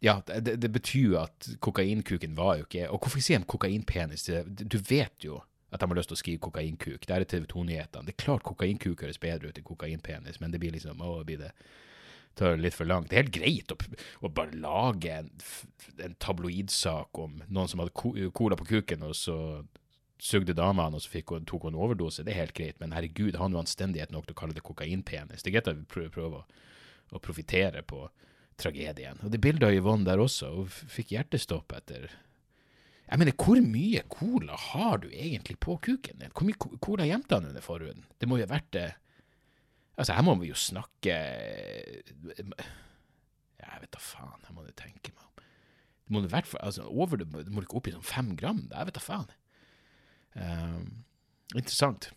ja, 0.04 0.18
det, 0.28 0.58
det, 0.60 0.68
betyr 0.76 1.14
jo 1.14 1.20
at 1.22 1.46
kokainkuken 1.64 2.34
var 2.36 2.58
jo 2.60 2.66
ikke 2.66 2.90
Og 2.92 3.00
hvorfor 3.00 3.24
sier 3.24 3.40
de 3.40 3.48
kokainpenis? 3.48 4.26
Du 4.28 4.76
vet 4.90 5.24
jo 5.24 5.38
at 5.72 5.82
de 5.82 5.90
har 5.90 6.00
lyst 6.00 6.12
til 6.12 6.18
å 6.18 6.22
skrive 6.22 6.44
kokainkuk. 6.48 7.04
Det 7.04 7.16
er 7.16 7.26
TV 7.28 7.48
2-nyhetene. 7.52 8.08
Det 8.08 8.16
er 8.16 8.24
klart 8.24 8.46
kokainkuk 8.48 9.04
høres 9.04 9.20
bedre 9.20 9.52
ut 9.52 9.60
enn 9.60 9.68
kokainpenis, 9.68 10.40
men 10.40 10.54
det 10.54 10.62
blir 10.64 10.76
liksom 10.76 11.02
å, 11.04 11.18
blir 11.28 11.42
det 11.42 11.52
tar 12.38 12.60
litt 12.62 12.78
for 12.78 12.88
langt. 12.88 13.10
Det 13.10 13.18
er 13.18 13.26
helt 13.26 13.36
greit 13.36 13.74
å, 13.74 13.78
å 14.22 14.32
bare 14.32 14.60
lage 14.62 15.12
en, 15.12 15.32
en 16.06 16.16
tabloidsak 16.22 17.20
om 17.20 17.42
noen 17.48 17.72
som 17.72 17.82
hadde 17.82 18.30
cola 18.38 18.60
på 18.60 18.70
kuken, 18.70 19.08
og 19.10 19.18
så 19.18 19.38
sugde 20.22 20.56
damene, 20.58 20.98
og 20.98 21.04
så 21.04 21.12
fikk 21.14 21.34
tok 21.50 21.68
hun 21.68 21.78
overdose. 21.78 22.26
Det 22.26 22.34
er 22.34 22.44
helt 22.44 22.56
greit, 22.58 22.80
men 22.82 22.96
herregud, 22.96 23.36
har 23.36 23.46
han 23.46 23.58
jo 23.58 23.62
anstendighet 23.62 24.14
nok 24.14 24.30
til 24.30 24.38
å 24.38 24.40
kalle 24.40 24.58
det 24.58 24.66
kokainpenis? 24.66 25.44
Det 25.44 25.52
er 25.52 25.58
greit 25.58 25.72
at 25.74 25.82
vi 25.82 25.90
prøver, 25.90 26.14
prøver 26.14 26.40
å, 26.40 26.46
å 27.18 27.22
profitere 27.24 27.84
på 27.86 28.06
tragedien. 28.58 29.20
Og 29.22 29.34
det 29.34 29.42
bildet 29.44 29.68
av 29.68 29.76
Yvonne 29.76 30.08
der 30.08 30.22
også, 30.22 30.50
hun 30.56 30.72
fikk 30.72 31.14
hjertestopp 31.14 31.76
etter 31.78 32.10
jeg 33.08 33.20
mener, 33.22 33.36
hvor 33.40 33.60
mye 33.64 34.02
cola 34.12 34.56
har 34.60 34.98
du 35.04 35.08
egentlig 35.10 35.56
på 35.64 35.78
kuken 35.84 36.20
din? 36.20 36.34
Hvor 36.36 36.48
mye 36.48 36.80
cola 36.84 37.08
gjemte 37.08 37.38
han 37.38 37.48
under 37.50 37.64
forhuden? 37.64 38.04
Det 38.20 38.28
må 38.28 38.40
jo 38.40 38.48
ha 38.48 38.56
vært 38.58 38.74
det 38.76 38.88
Altså, 39.98 40.14
her 40.14 40.22
må 40.22 40.36
vi 40.38 40.52
jo 40.52 40.58
snakke 40.62 41.14
Jeg 42.38 42.44
vet 43.82 43.94
da 43.96 44.02
faen, 44.02 44.44
her 44.46 44.54
må 44.54 44.62
du 44.62 44.70
tenke 44.78 45.10
meg 45.16 45.24
om. 45.24 45.42
Det 46.06 46.14
må 46.14 46.22
i 46.22 46.30
hvert 46.30 46.46
fall 46.46 46.62
altså, 46.64 46.86
over 46.86 47.18
det, 47.18 47.26
må 47.32 47.42
må 47.50 47.64
ikke 47.66 47.80
opp 47.80 47.90
i 47.90 47.96
sånn 47.96 48.06
fem 48.06 48.30
gram. 48.38 48.62
Jeg 48.70 48.90
vet 48.90 49.00
da 49.00 49.02
faen. 49.02 49.32
Um, 50.38 50.86
interessant. 51.56 52.12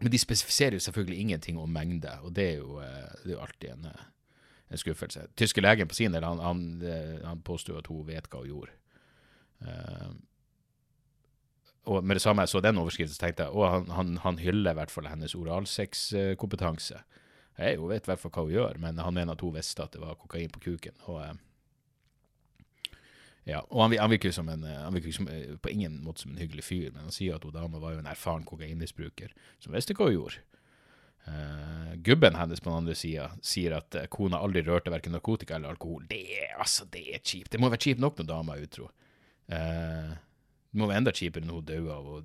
Men 0.00 0.12
de 0.12 0.18
spesifiserer 0.18 0.78
jo 0.78 0.82
selvfølgelig 0.82 1.20
ingenting 1.20 1.58
om 1.60 1.70
mengde, 1.70 2.12
og 2.24 2.34
det 2.36 2.46
er 2.48 2.56
jo, 2.56 2.80
eh, 2.80 3.10
det 3.22 3.30
er 3.30 3.36
jo 3.36 3.40
alltid 3.44 3.70
en, 3.70 3.84
eh, 3.84 4.04
en, 4.70 4.80
skuffelse. 4.80 5.26
Tyske 5.36 5.60
legen 5.60 5.88
på 5.88 5.94
sin 5.94 6.12
del 6.16 6.24
han, 6.24 6.40
han, 6.40 6.82
eh, 6.82 7.26
han 7.26 7.42
påsto 7.44 7.76
at 7.76 7.86
hun 7.92 8.06
vet 8.08 8.28
hva 8.32 8.40
hun 8.40 8.48
gjorde. 8.48 8.72
Uh, 9.60 10.12
og 11.90 12.04
med 12.04 12.16
det 12.16 12.22
samme 12.22 12.44
jeg 12.44 12.52
så 12.52 12.60
den 12.60 12.78
overskriften, 12.78 13.14
så 13.14 13.22
tenkte 13.22 13.46
jeg 13.46 13.52
at 13.52 13.70
han, 13.72 13.90
han, 13.96 14.16
han, 14.24 14.38
hyller 14.38 14.74
i 14.74 14.78
hvert 14.78 14.92
fall 14.92 15.08
hennes 15.08 15.34
oralsexkompetanse. 15.34 17.00
Jeg 17.58 17.76
jo 17.76 17.88
vet 17.90 18.04
i 18.06 18.10
hvert 18.12 18.20
fall 18.20 18.32
hva 18.34 18.44
hun 18.44 18.52
gjør, 18.54 18.80
men 18.80 19.00
han 19.00 19.16
mener 19.16 19.36
at 19.36 19.44
hun 19.44 19.56
visste 19.56 19.84
at 19.84 19.92
det 19.96 20.02
var 20.02 20.18
kokain 20.20 20.52
på 20.52 20.62
kuken. 20.64 20.94
Og, 21.08 21.22
uh, 21.24 22.92
ja, 23.48 23.64
og 23.68 23.82
han, 23.86 23.96
han 23.98 24.12
virker 24.12 24.36
en, 24.44 24.68
han 24.68 24.94
virker 24.94 25.16
som, 25.16 25.28
uh, 25.28 25.56
på 25.56 25.72
ingen 25.72 25.98
måte 26.04 26.24
som 26.24 26.34
en 26.34 26.42
hyggelig 26.42 26.68
fyr, 26.68 26.92
men 26.92 27.08
han 27.08 27.16
sier 27.16 27.36
at 27.36 27.44
hun 27.44 27.56
dama 27.56 27.82
var 27.82 27.96
jo 27.96 28.04
en 28.04 28.12
erfaren 28.12 28.46
kokainmisbruker 28.48 29.34
som 29.58 29.74
visste 29.74 29.96
hva 29.96 30.10
hun 30.10 30.18
gjorde. 30.18 30.44
Uh, 31.26 31.96
gubben 32.00 32.38
hennes 32.38 32.62
på 32.62 32.70
den 32.70 32.80
andre 32.84 32.94
sida 32.96 33.28
sier 33.44 33.74
at 33.76 33.96
kona 34.12 34.40
aldri 34.40 34.62
rørte 34.64 34.92
verken 34.92 35.16
narkotika 35.16 35.56
eller 35.56 35.74
alkohol. 35.74 36.06
Det 36.12 36.22
altså, 36.54 36.86
det 36.92 37.08
er 37.16 37.24
kjipt. 37.24 37.52
Det 37.52 37.60
må 37.60 37.72
være 37.72 37.88
kjipt 37.88 38.04
nok 38.04 38.20
når 38.20 38.30
dama 38.30 38.56
er 38.56 38.68
utro. 38.68 38.92
Eh, 39.50 40.12
det 40.70 40.78
må 40.78 40.86
være 40.86 41.02
enda 41.02 41.14
kjipere 41.16 41.46
enn 41.46 41.54
hun 41.54 41.66
døde 41.66 41.94
av 41.94 42.06
å 42.06 42.20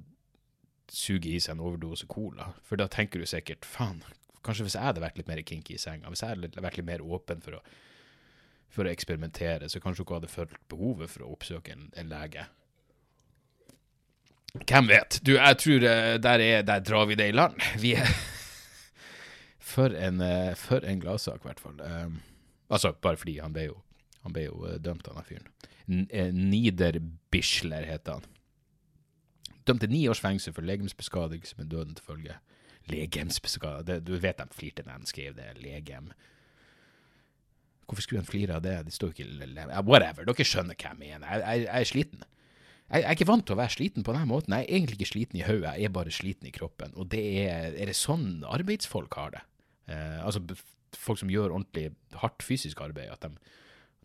suge 0.91 1.31
i 1.33 1.39
seg 1.41 1.55
en 1.55 1.65
overdose 1.65 2.05
cola. 2.09 2.51
For 2.65 2.77
da 2.79 2.87
tenker 2.91 3.21
du 3.21 3.29
sikkert 3.29 3.65
faen, 3.65 4.03
Kanskje 4.45 4.67
hvis 4.67 4.75
jeg 4.77 4.85
hadde 4.85 5.01
vært 5.01 5.17
litt 5.17 5.29
mer 5.29 5.41
kinky 5.41 5.73
i 5.73 5.81
senga, 5.81 6.11
hvis 6.11 6.21
jeg 6.21 6.35
hadde 6.35 6.61
vært 6.61 6.75
litt 6.77 6.85
mer 6.85 7.01
åpen 7.01 7.39
for 7.41 7.57
å, 7.57 7.61
for 8.69 8.85
å 8.85 8.91
eksperimentere, 8.91 9.65
så 9.71 9.81
kanskje 9.81 10.05
hun 10.05 10.19
hadde 10.19 10.29
følt 10.29 10.59
behovet 10.69 11.09
for 11.09 11.25
å 11.25 11.31
oppsøke 11.33 11.73
en, 11.73 11.87
en 11.97 12.11
lege. 12.11 12.45
Hvem 14.61 14.91
vet? 14.91 15.17
Du, 15.25 15.33
jeg 15.35 15.59
tror 15.63 15.87
eh, 15.89 16.11
der, 16.21 16.43
er, 16.45 16.61
der 16.67 16.85
drar 16.85 17.09
vi 17.09 17.17
det 17.19 17.31
i 17.31 17.35
land. 17.35 17.57
Vi 17.81 17.95
er 17.97 18.13
For 19.65 19.91
en, 19.97 20.21
eh, 20.21 20.53
for 20.55 20.85
en 20.85 20.99
gladsak, 21.01 21.41
i 21.41 21.47
hvert 21.49 21.59
fall. 21.59 21.79
Um, 21.81 22.19
altså, 22.69 22.93
bare 23.01 23.17
fordi 23.17 23.39
han 23.41 23.51
ble 23.51 23.65
jo, 23.65 23.79
han 24.25 24.35
ble 24.35 24.47
jo 24.47 24.65
eh, 24.67 24.79
dømt, 24.81 25.07
han 25.07 25.27
fyren. 25.27 25.51
Niederbischler 26.35 27.85
heter 27.85 28.19
han. 28.19 28.29
Dømt 29.65 29.81
til 29.81 29.93
ni 29.93 30.03
års 30.09 30.21
fengsel 30.21 30.53
for 30.53 30.65
legemsbeskadigelse 30.65 31.57
med 31.59 31.71
døden 31.73 31.97
til 31.97 32.05
følge. 32.05 32.37
Legemsbeskadigelse 32.89 34.05
Du 34.05 34.15
vet 34.21 34.41
de 34.41 34.45
flirte 34.53 34.85
når 34.85 35.03
de 35.05 35.09
skrev 35.09 35.37
det. 35.37 35.49
Legem. 35.61 36.11
Hvorfor 37.85 38.01
skulle 38.01 38.21
han 38.21 38.29
flire 38.29 38.57
av 38.57 38.63
det? 38.65 38.77
De 38.85 38.93
står 38.93 39.13
ikke 39.13 39.81
Whatever. 39.85 40.25
Dere 40.25 40.45
skjønner 40.47 40.77
hva 40.77 40.93
jeg 40.93 41.01
mener. 41.01 41.27
Jeg, 41.29 41.41
jeg, 41.45 41.65
jeg 41.65 41.81
er 41.81 41.89
sliten. 41.89 42.23
Jeg, 42.85 43.01
jeg, 43.01 43.09
er 43.09 43.17
ikke 43.17 43.29
vant 43.29 43.45
til 43.45 43.55
å 43.55 43.61
være 43.61 43.73
sliten 43.73 44.05
på 44.05 44.13
denne 44.13 44.29
måten. 44.29 44.53
Jeg 44.53 44.65
er 44.65 44.77
egentlig 44.77 44.99
ikke 44.99 45.11
sliten 45.13 45.41
i 45.41 45.45
hodet, 45.45 45.73
jeg 45.77 45.89
er 45.89 45.93
bare 45.93 46.13
sliten 46.13 46.49
i 46.49 46.53
kroppen. 46.53 46.93
Og 46.97 47.09
det 47.13 47.23
er, 47.45 47.73
er 47.73 47.89
det 47.89 47.97
sånn 47.97 48.45
arbeidsfolk 48.45 49.17
har 49.17 49.33
det? 49.33 49.43
Eh, 49.89 50.19
altså 50.25 50.41
folk 50.95 51.21
som 51.21 51.31
gjør 51.33 51.53
ordentlig 51.53 51.89
hardt 52.21 52.45
fysisk 52.45 52.81
arbeid, 52.85 53.09
at 53.13 53.25
de, 53.25 53.55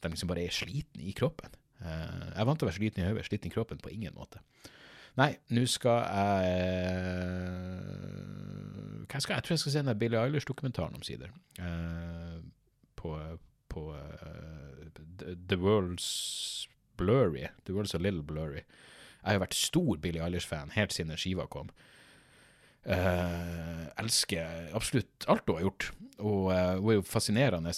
de 0.01 0.13
liksom 0.13 0.31
bare 0.31 0.47
er 0.47 0.55
slitne 0.55 1.07
i 1.07 1.15
kroppen. 1.17 1.53
Eh, 1.81 2.27
jeg 2.31 2.41
er 2.41 2.49
vant 2.49 2.61
til 2.61 2.67
å 2.67 2.71
være 2.71 2.79
sliten 2.79 3.03
i 3.03 3.09
hodet, 3.09 3.27
sliten 3.29 3.51
i 3.51 3.55
kroppen 3.55 3.83
på 3.83 3.93
ingen 3.95 4.17
måte. 4.17 4.43
Nei, 5.19 5.33
nå 5.51 5.65
skal 5.67 6.05
jeg 6.07 6.51
Hva 9.11 9.19
skal 9.19 9.35
jeg? 9.35 9.39
jeg 9.41 9.45
tror 9.47 9.55
jeg 9.55 9.63
skal 9.65 9.75
se 9.75 9.83
den 9.83 9.99
Billie 9.99 10.21
Eilish-dokumentaren 10.21 10.97
omsider. 10.97 11.33
Eh, 11.59 12.39
på, 13.01 13.17
på 13.73 13.85
The 15.49 15.57
World's 15.57 16.69
blurry. 17.01 17.49
The 17.65 17.73
World's 17.75 17.95
a 17.95 17.99
little 17.99 18.23
blurry. 18.23 18.65
Jeg 19.21 19.37
har 19.37 19.43
vært 19.43 19.57
stor 19.59 19.97
Billie 20.01 20.23
Eilish-fan 20.25 20.73
helt 20.77 20.95
siden 20.95 21.19
skiva 21.21 21.49
kom. 21.51 21.73
Uh, 22.81 23.91
elsker 24.01 24.71
absolutt 24.73 25.27
alt 25.29 25.45
hun 25.49 25.59
har 25.59 25.67
gjort. 25.67 25.91
Og 26.19 26.49
uh, 26.49 26.77
hun 26.81 26.93
er 26.93 27.01
jo 27.01 27.07
fascinerende 27.09 27.75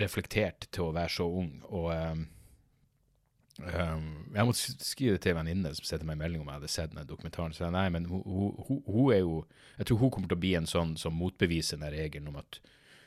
reflektert 0.00 0.68
til 0.72 0.88
å 0.88 0.94
være 0.96 1.12
så 1.12 1.26
ung. 1.40 1.52
Og 1.68 1.90
um, 1.92 2.24
jeg 3.56 4.44
måtte 4.44 4.74
skrive 4.84 5.16
det 5.16 5.22
til 5.24 5.32
en 5.32 5.40
venninne 5.40 5.72
som 5.76 5.88
sendte 5.88 6.06
meg 6.08 6.18
en 6.18 6.24
melding 6.24 6.42
om 6.42 6.50
jeg 6.50 6.60
hadde 6.60 6.72
sett 6.72 6.94
den 6.94 7.08
dokumentaren. 7.08 7.54
Så 7.56 7.64
jeg, 7.64 7.74
nei, 7.76 7.88
men 7.92 8.08
hun, 8.10 8.22
hun, 8.26 8.82
hun, 8.84 9.12
er 9.14 9.22
jo 9.22 9.44
Jeg 9.78 9.88
tror 9.88 10.00
hun 10.02 10.12
kommer 10.12 10.28
til 10.28 10.38
å 10.38 10.44
bli 10.44 10.54
en 10.58 10.68
sånn 10.68 10.96
som 11.00 11.16
motbeviser 11.16 11.80
den 11.80 11.92
regelen 11.92 12.32
om 12.32 12.40
at 12.40 12.60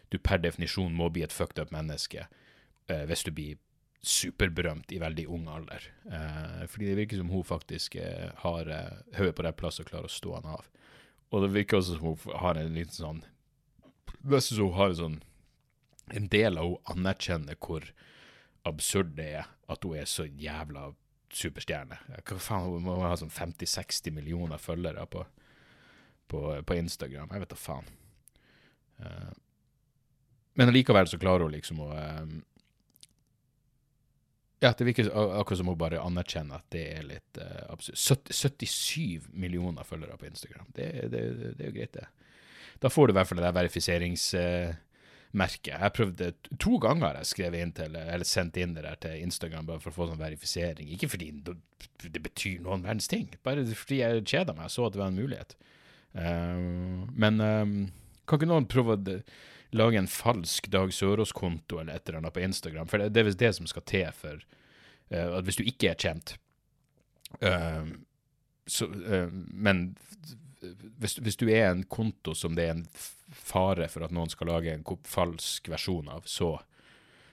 du 0.10 0.17
per 0.17 0.41
definisjon 0.41 0.93
må 0.98 1.10
bli 1.13 1.22
et 1.25 1.34
fucked 1.34 1.62
up 1.62 1.74
menneske 1.74 2.25
uh, 2.25 3.03
hvis 3.10 3.25
du 3.27 3.31
blir 3.34 3.60
superberømt 4.00 4.93
i 4.96 5.01
veldig 5.01 5.25
ung 5.27 5.48
alder. 5.51 5.86
Uh, 6.08 6.65
fordi 6.72 6.89
det 6.89 7.00
virker 7.01 7.22
som 7.22 7.29
hun 7.34 7.46
faktisk 7.46 8.00
uh, 8.00 8.29
har 8.46 8.69
hodet 9.17 9.36
på 9.38 9.46
rett 9.46 9.60
plass 9.60 9.81
og 9.81 9.89
klarer 9.91 10.10
å 10.10 10.13
stå 10.13 10.38
han 10.39 10.53
av. 10.55 10.69
Og 11.29 11.46
det 11.46 11.53
virker 11.53 11.77
også 11.77 11.98
som 11.98 12.10
hun 12.10 12.39
har 12.41 12.58
en 12.58 12.74
liten 12.74 12.96
sånn 12.96 13.25
Nesten 14.19 14.58
så 14.58 14.65
hun 14.65 14.75
har 14.75 14.89
en 14.91 14.98
sånn 14.98 15.19
En 16.16 16.30
del 16.32 16.58
av 16.58 16.70
henne 16.70 16.96
anerkjenner 16.96 17.60
hvor 17.60 17.86
absurd 18.68 19.16
det 19.18 19.30
er 19.39 19.48
at 19.70 19.86
hun 19.86 19.98
er 19.98 20.10
så 20.10 20.25
jævla 20.25 20.89
superstjerne. 21.34 22.00
Hva 22.25 22.39
faen, 22.42 22.68
Hun 22.74 22.86
må 22.88 22.98
ha 23.04 23.16
sånn 23.18 23.32
50-60 23.32 24.13
millioner 24.16 24.62
følgere 24.62 25.06
på, 25.06 25.25
på, 26.28 26.42
på, 26.66 26.78
Instagram. 26.78 27.30
Jeg 27.34 27.46
vet 27.46 27.54
da 27.54 27.60
faen. 27.60 27.89
Uh, 29.00 29.32
men 30.60 30.72
allikevel 30.72 31.08
så 31.08 31.20
klarer 31.22 31.46
hun 31.46 31.54
liksom 31.56 31.84
å 31.86 31.92
um, 31.94 32.39
ja, 34.60 34.74
det 34.75 34.84
virker 34.89 35.08
akkurat 35.08 35.58
som 35.62 35.70
hun 35.72 35.78
bare 35.80 36.01
anerkjenner 36.04 36.60
at 36.60 36.66
det 36.74 36.82
er 36.98 37.06
litt 37.08 37.39
uh, 37.39 37.70
absurd. 37.72 38.34
77 38.36 39.29
millioner 39.31 39.88
følgere 39.88 40.18
på 40.20 40.27
Instagram. 40.27 40.68
Det, 40.75 40.90
det, 41.14 41.22
det, 41.38 41.53
er 41.62 41.70
jo 41.70 41.77
greit, 41.77 41.96
det. 41.96 42.10
Da 42.83 42.92
får 42.92 43.07
du 43.07 43.14
i 43.14 43.20
hvert 43.20 43.29
fall 43.29 43.42
det 43.42 43.48
der 43.48 43.60
verifiserings... 43.62 44.31
Uh, 44.36 44.75
jeg 45.33 45.94
prøvde 45.94 46.31
To 46.57 46.79
ganger 46.81 47.20
jeg 47.20 47.29
skrev 47.29 47.53
inn 47.53 47.72
til, 47.77 47.96
eller 47.96 48.25
sendt 48.25 48.57
inn 48.57 48.74
det 48.74 48.83
der 48.83 48.98
til 48.98 49.22
Instagram 49.22 49.68
bare 49.68 49.79
for 49.79 49.92
å 49.92 49.98
få 49.98 50.07
sånn 50.09 50.22
verifisering. 50.22 50.89
Ikke 50.89 51.09
fordi 51.09 51.31
det 51.46 52.22
betyr 52.24 52.63
noen 52.65 52.83
verdens 52.83 53.07
ting, 53.07 53.29
bare 53.44 53.65
fordi 53.68 54.01
jeg 54.01 54.25
kjeda 54.25 54.55
meg 54.57 54.65
og 54.65 54.74
så 54.74 54.87
at 54.87 54.96
det 54.96 55.01
var 55.03 55.11
en 55.11 55.20
mulighet. 55.20 55.55
Uh, 56.18 57.05
men 57.13 57.37
um, 57.37 57.75
kan 58.25 58.39
ikke 58.39 58.50
noen 58.50 58.65
prøve 58.70 58.98
å 58.98 59.18
lage 59.77 60.00
en 60.01 60.09
falsk 60.09 60.72
Dag 60.74 60.89
Sørås-konto 60.94 61.77
eller 61.77 62.00
et 62.00 62.09
eller 62.09 62.24
annet 62.24 62.33
på 62.33 62.42
Instagram. 62.42 62.89
For 62.89 63.05
det, 63.05 63.22
er 63.22 63.29
visst 63.29 63.42
det 63.42 63.53
som 63.59 63.70
skal 63.70 63.85
til 63.85 64.09
for 64.18 64.42
uh, 65.13 65.37
at 65.37 65.46
hvis 65.46 65.61
du 65.61 65.65
ikke 65.70 65.94
er 65.94 66.01
kjent 66.01 66.37
uh, 67.46 67.85
så, 68.70 68.89
uh, 68.89 69.29
Men 69.29 69.92
hvis, 70.61 71.17
hvis, 71.24 71.37
du 71.39 71.48
er 71.50 71.69
en 71.69 71.85
konto 71.87 72.35
som 72.37 72.55
det 72.57 72.65
er 72.67 72.74
en 72.77 72.87
fare 73.31 73.87
for 73.91 74.05
at 74.05 74.13
noen 74.15 74.31
skal 74.31 74.51
lage 74.51 74.74
en 74.74 74.85
falsk 75.07 75.69
versjon 75.72 76.09
av, 76.11 76.25
så, 76.29 76.55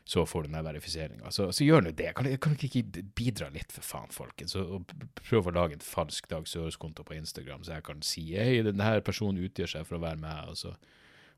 så 0.04 0.26
får 0.28 0.46
du 0.46 0.52
den 0.52 0.66
verifiseringa. 0.66 1.30
Så, 1.34 1.48
så, 1.52 1.64
gjør 1.64 1.86
nå 1.86 1.94
det. 1.96 2.12
Kan, 2.18 2.28
kan 2.42 2.56
dere 2.56 2.70
ikke 2.70 3.06
bidra 3.18 3.50
litt, 3.54 3.72
for 3.74 3.86
faen, 3.86 4.12
folkens? 4.14 4.56
Og 4.60 4.92
prøv 5.22 5.50
å 5.50 5.56
lage 5.56 5.78
en 5.78 5.86
falsk 5.86 6.28
Dag 6.30 6.46
Sørås-konto 6.50 7.06
på 7.06 7.16
Instagram, 7.16 7.64
så 7.66 7.78
jeg 7.78 7.88
kan 7.88 8.04
si 8.06 8.28
hei, 8.36 8.60
denne 8.66 8.98
personen 9.06 9.42
utgjør 9.48 9.76
seg 9.76 9.88
for 9.88 9.98
å 9.98 10.04
være 10.06 10.22
med. 10.22 10.52
og 10.52 10.60
så 10.60 10.76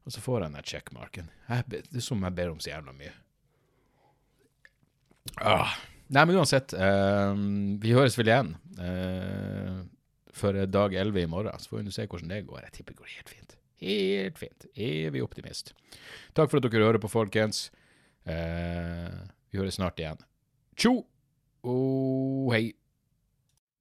og 0.09 0.12
så 0.14 0.22
får 0.24 0.40
jeg 0.40 0.53
den 0.55 0.64
checkmarken. 0.64 1.27
Det 1.68 1.83
er 1.92 2.01
som 2.01 2.22
jeg 2.24 2.33
ber 2.33 2.48
om 2.48 2.61
så 2.64 2.70
jævla 2.70 2.94
mye. 2.96 3.11
Ah. 5.44 5.74
Nei, 6.09 6.22
men 6.24 6.38
uansett. 6.40 6.72
Eh, 6.72 7.35
vi 7.83 7.92
høres 7.92 8.16
vel 8.16 8.31
igjen 8.31 8.55
uh, 8.79 9.83
for 10.40 10.57
dag 10.66 10.94
11 10.94 11.22
i 11.22 11.31
morgen. 11.31 11.59
Så 11.61 11.72
får 11.72 11.85
vi 11.85 11.94
se 11.94 12.07
hvordan 12.07 12.33
det 12.33 12.46
går. 12.48 12.62
Jeg 12.66 12.77
tipper 12.79 12.94
det 12.94 13.03
går 13.03 13.14
helt 13.16 13.33
fint. 13.35 13.57
Helt 13.83 14.38
fint. 14.38 14.66
Evig 14.74 15.22
optimist. 15.22 15.72
Takk 16.35 16.51
for 16.51 16.59
at 16.59 16.66
dere 16.66 16.87
hører 16.88 17.03
på, 17.03 17.11
folkens. 17.11 17.68
Eh, 18.27 19.14
vi 19.53 19.61
høres 19.61 19.79
snart 19.79 20.01
igjen. 20.01 20.20
Tjo 20.79 20.94
og 21.66 22.53
hei. 22.55 22.72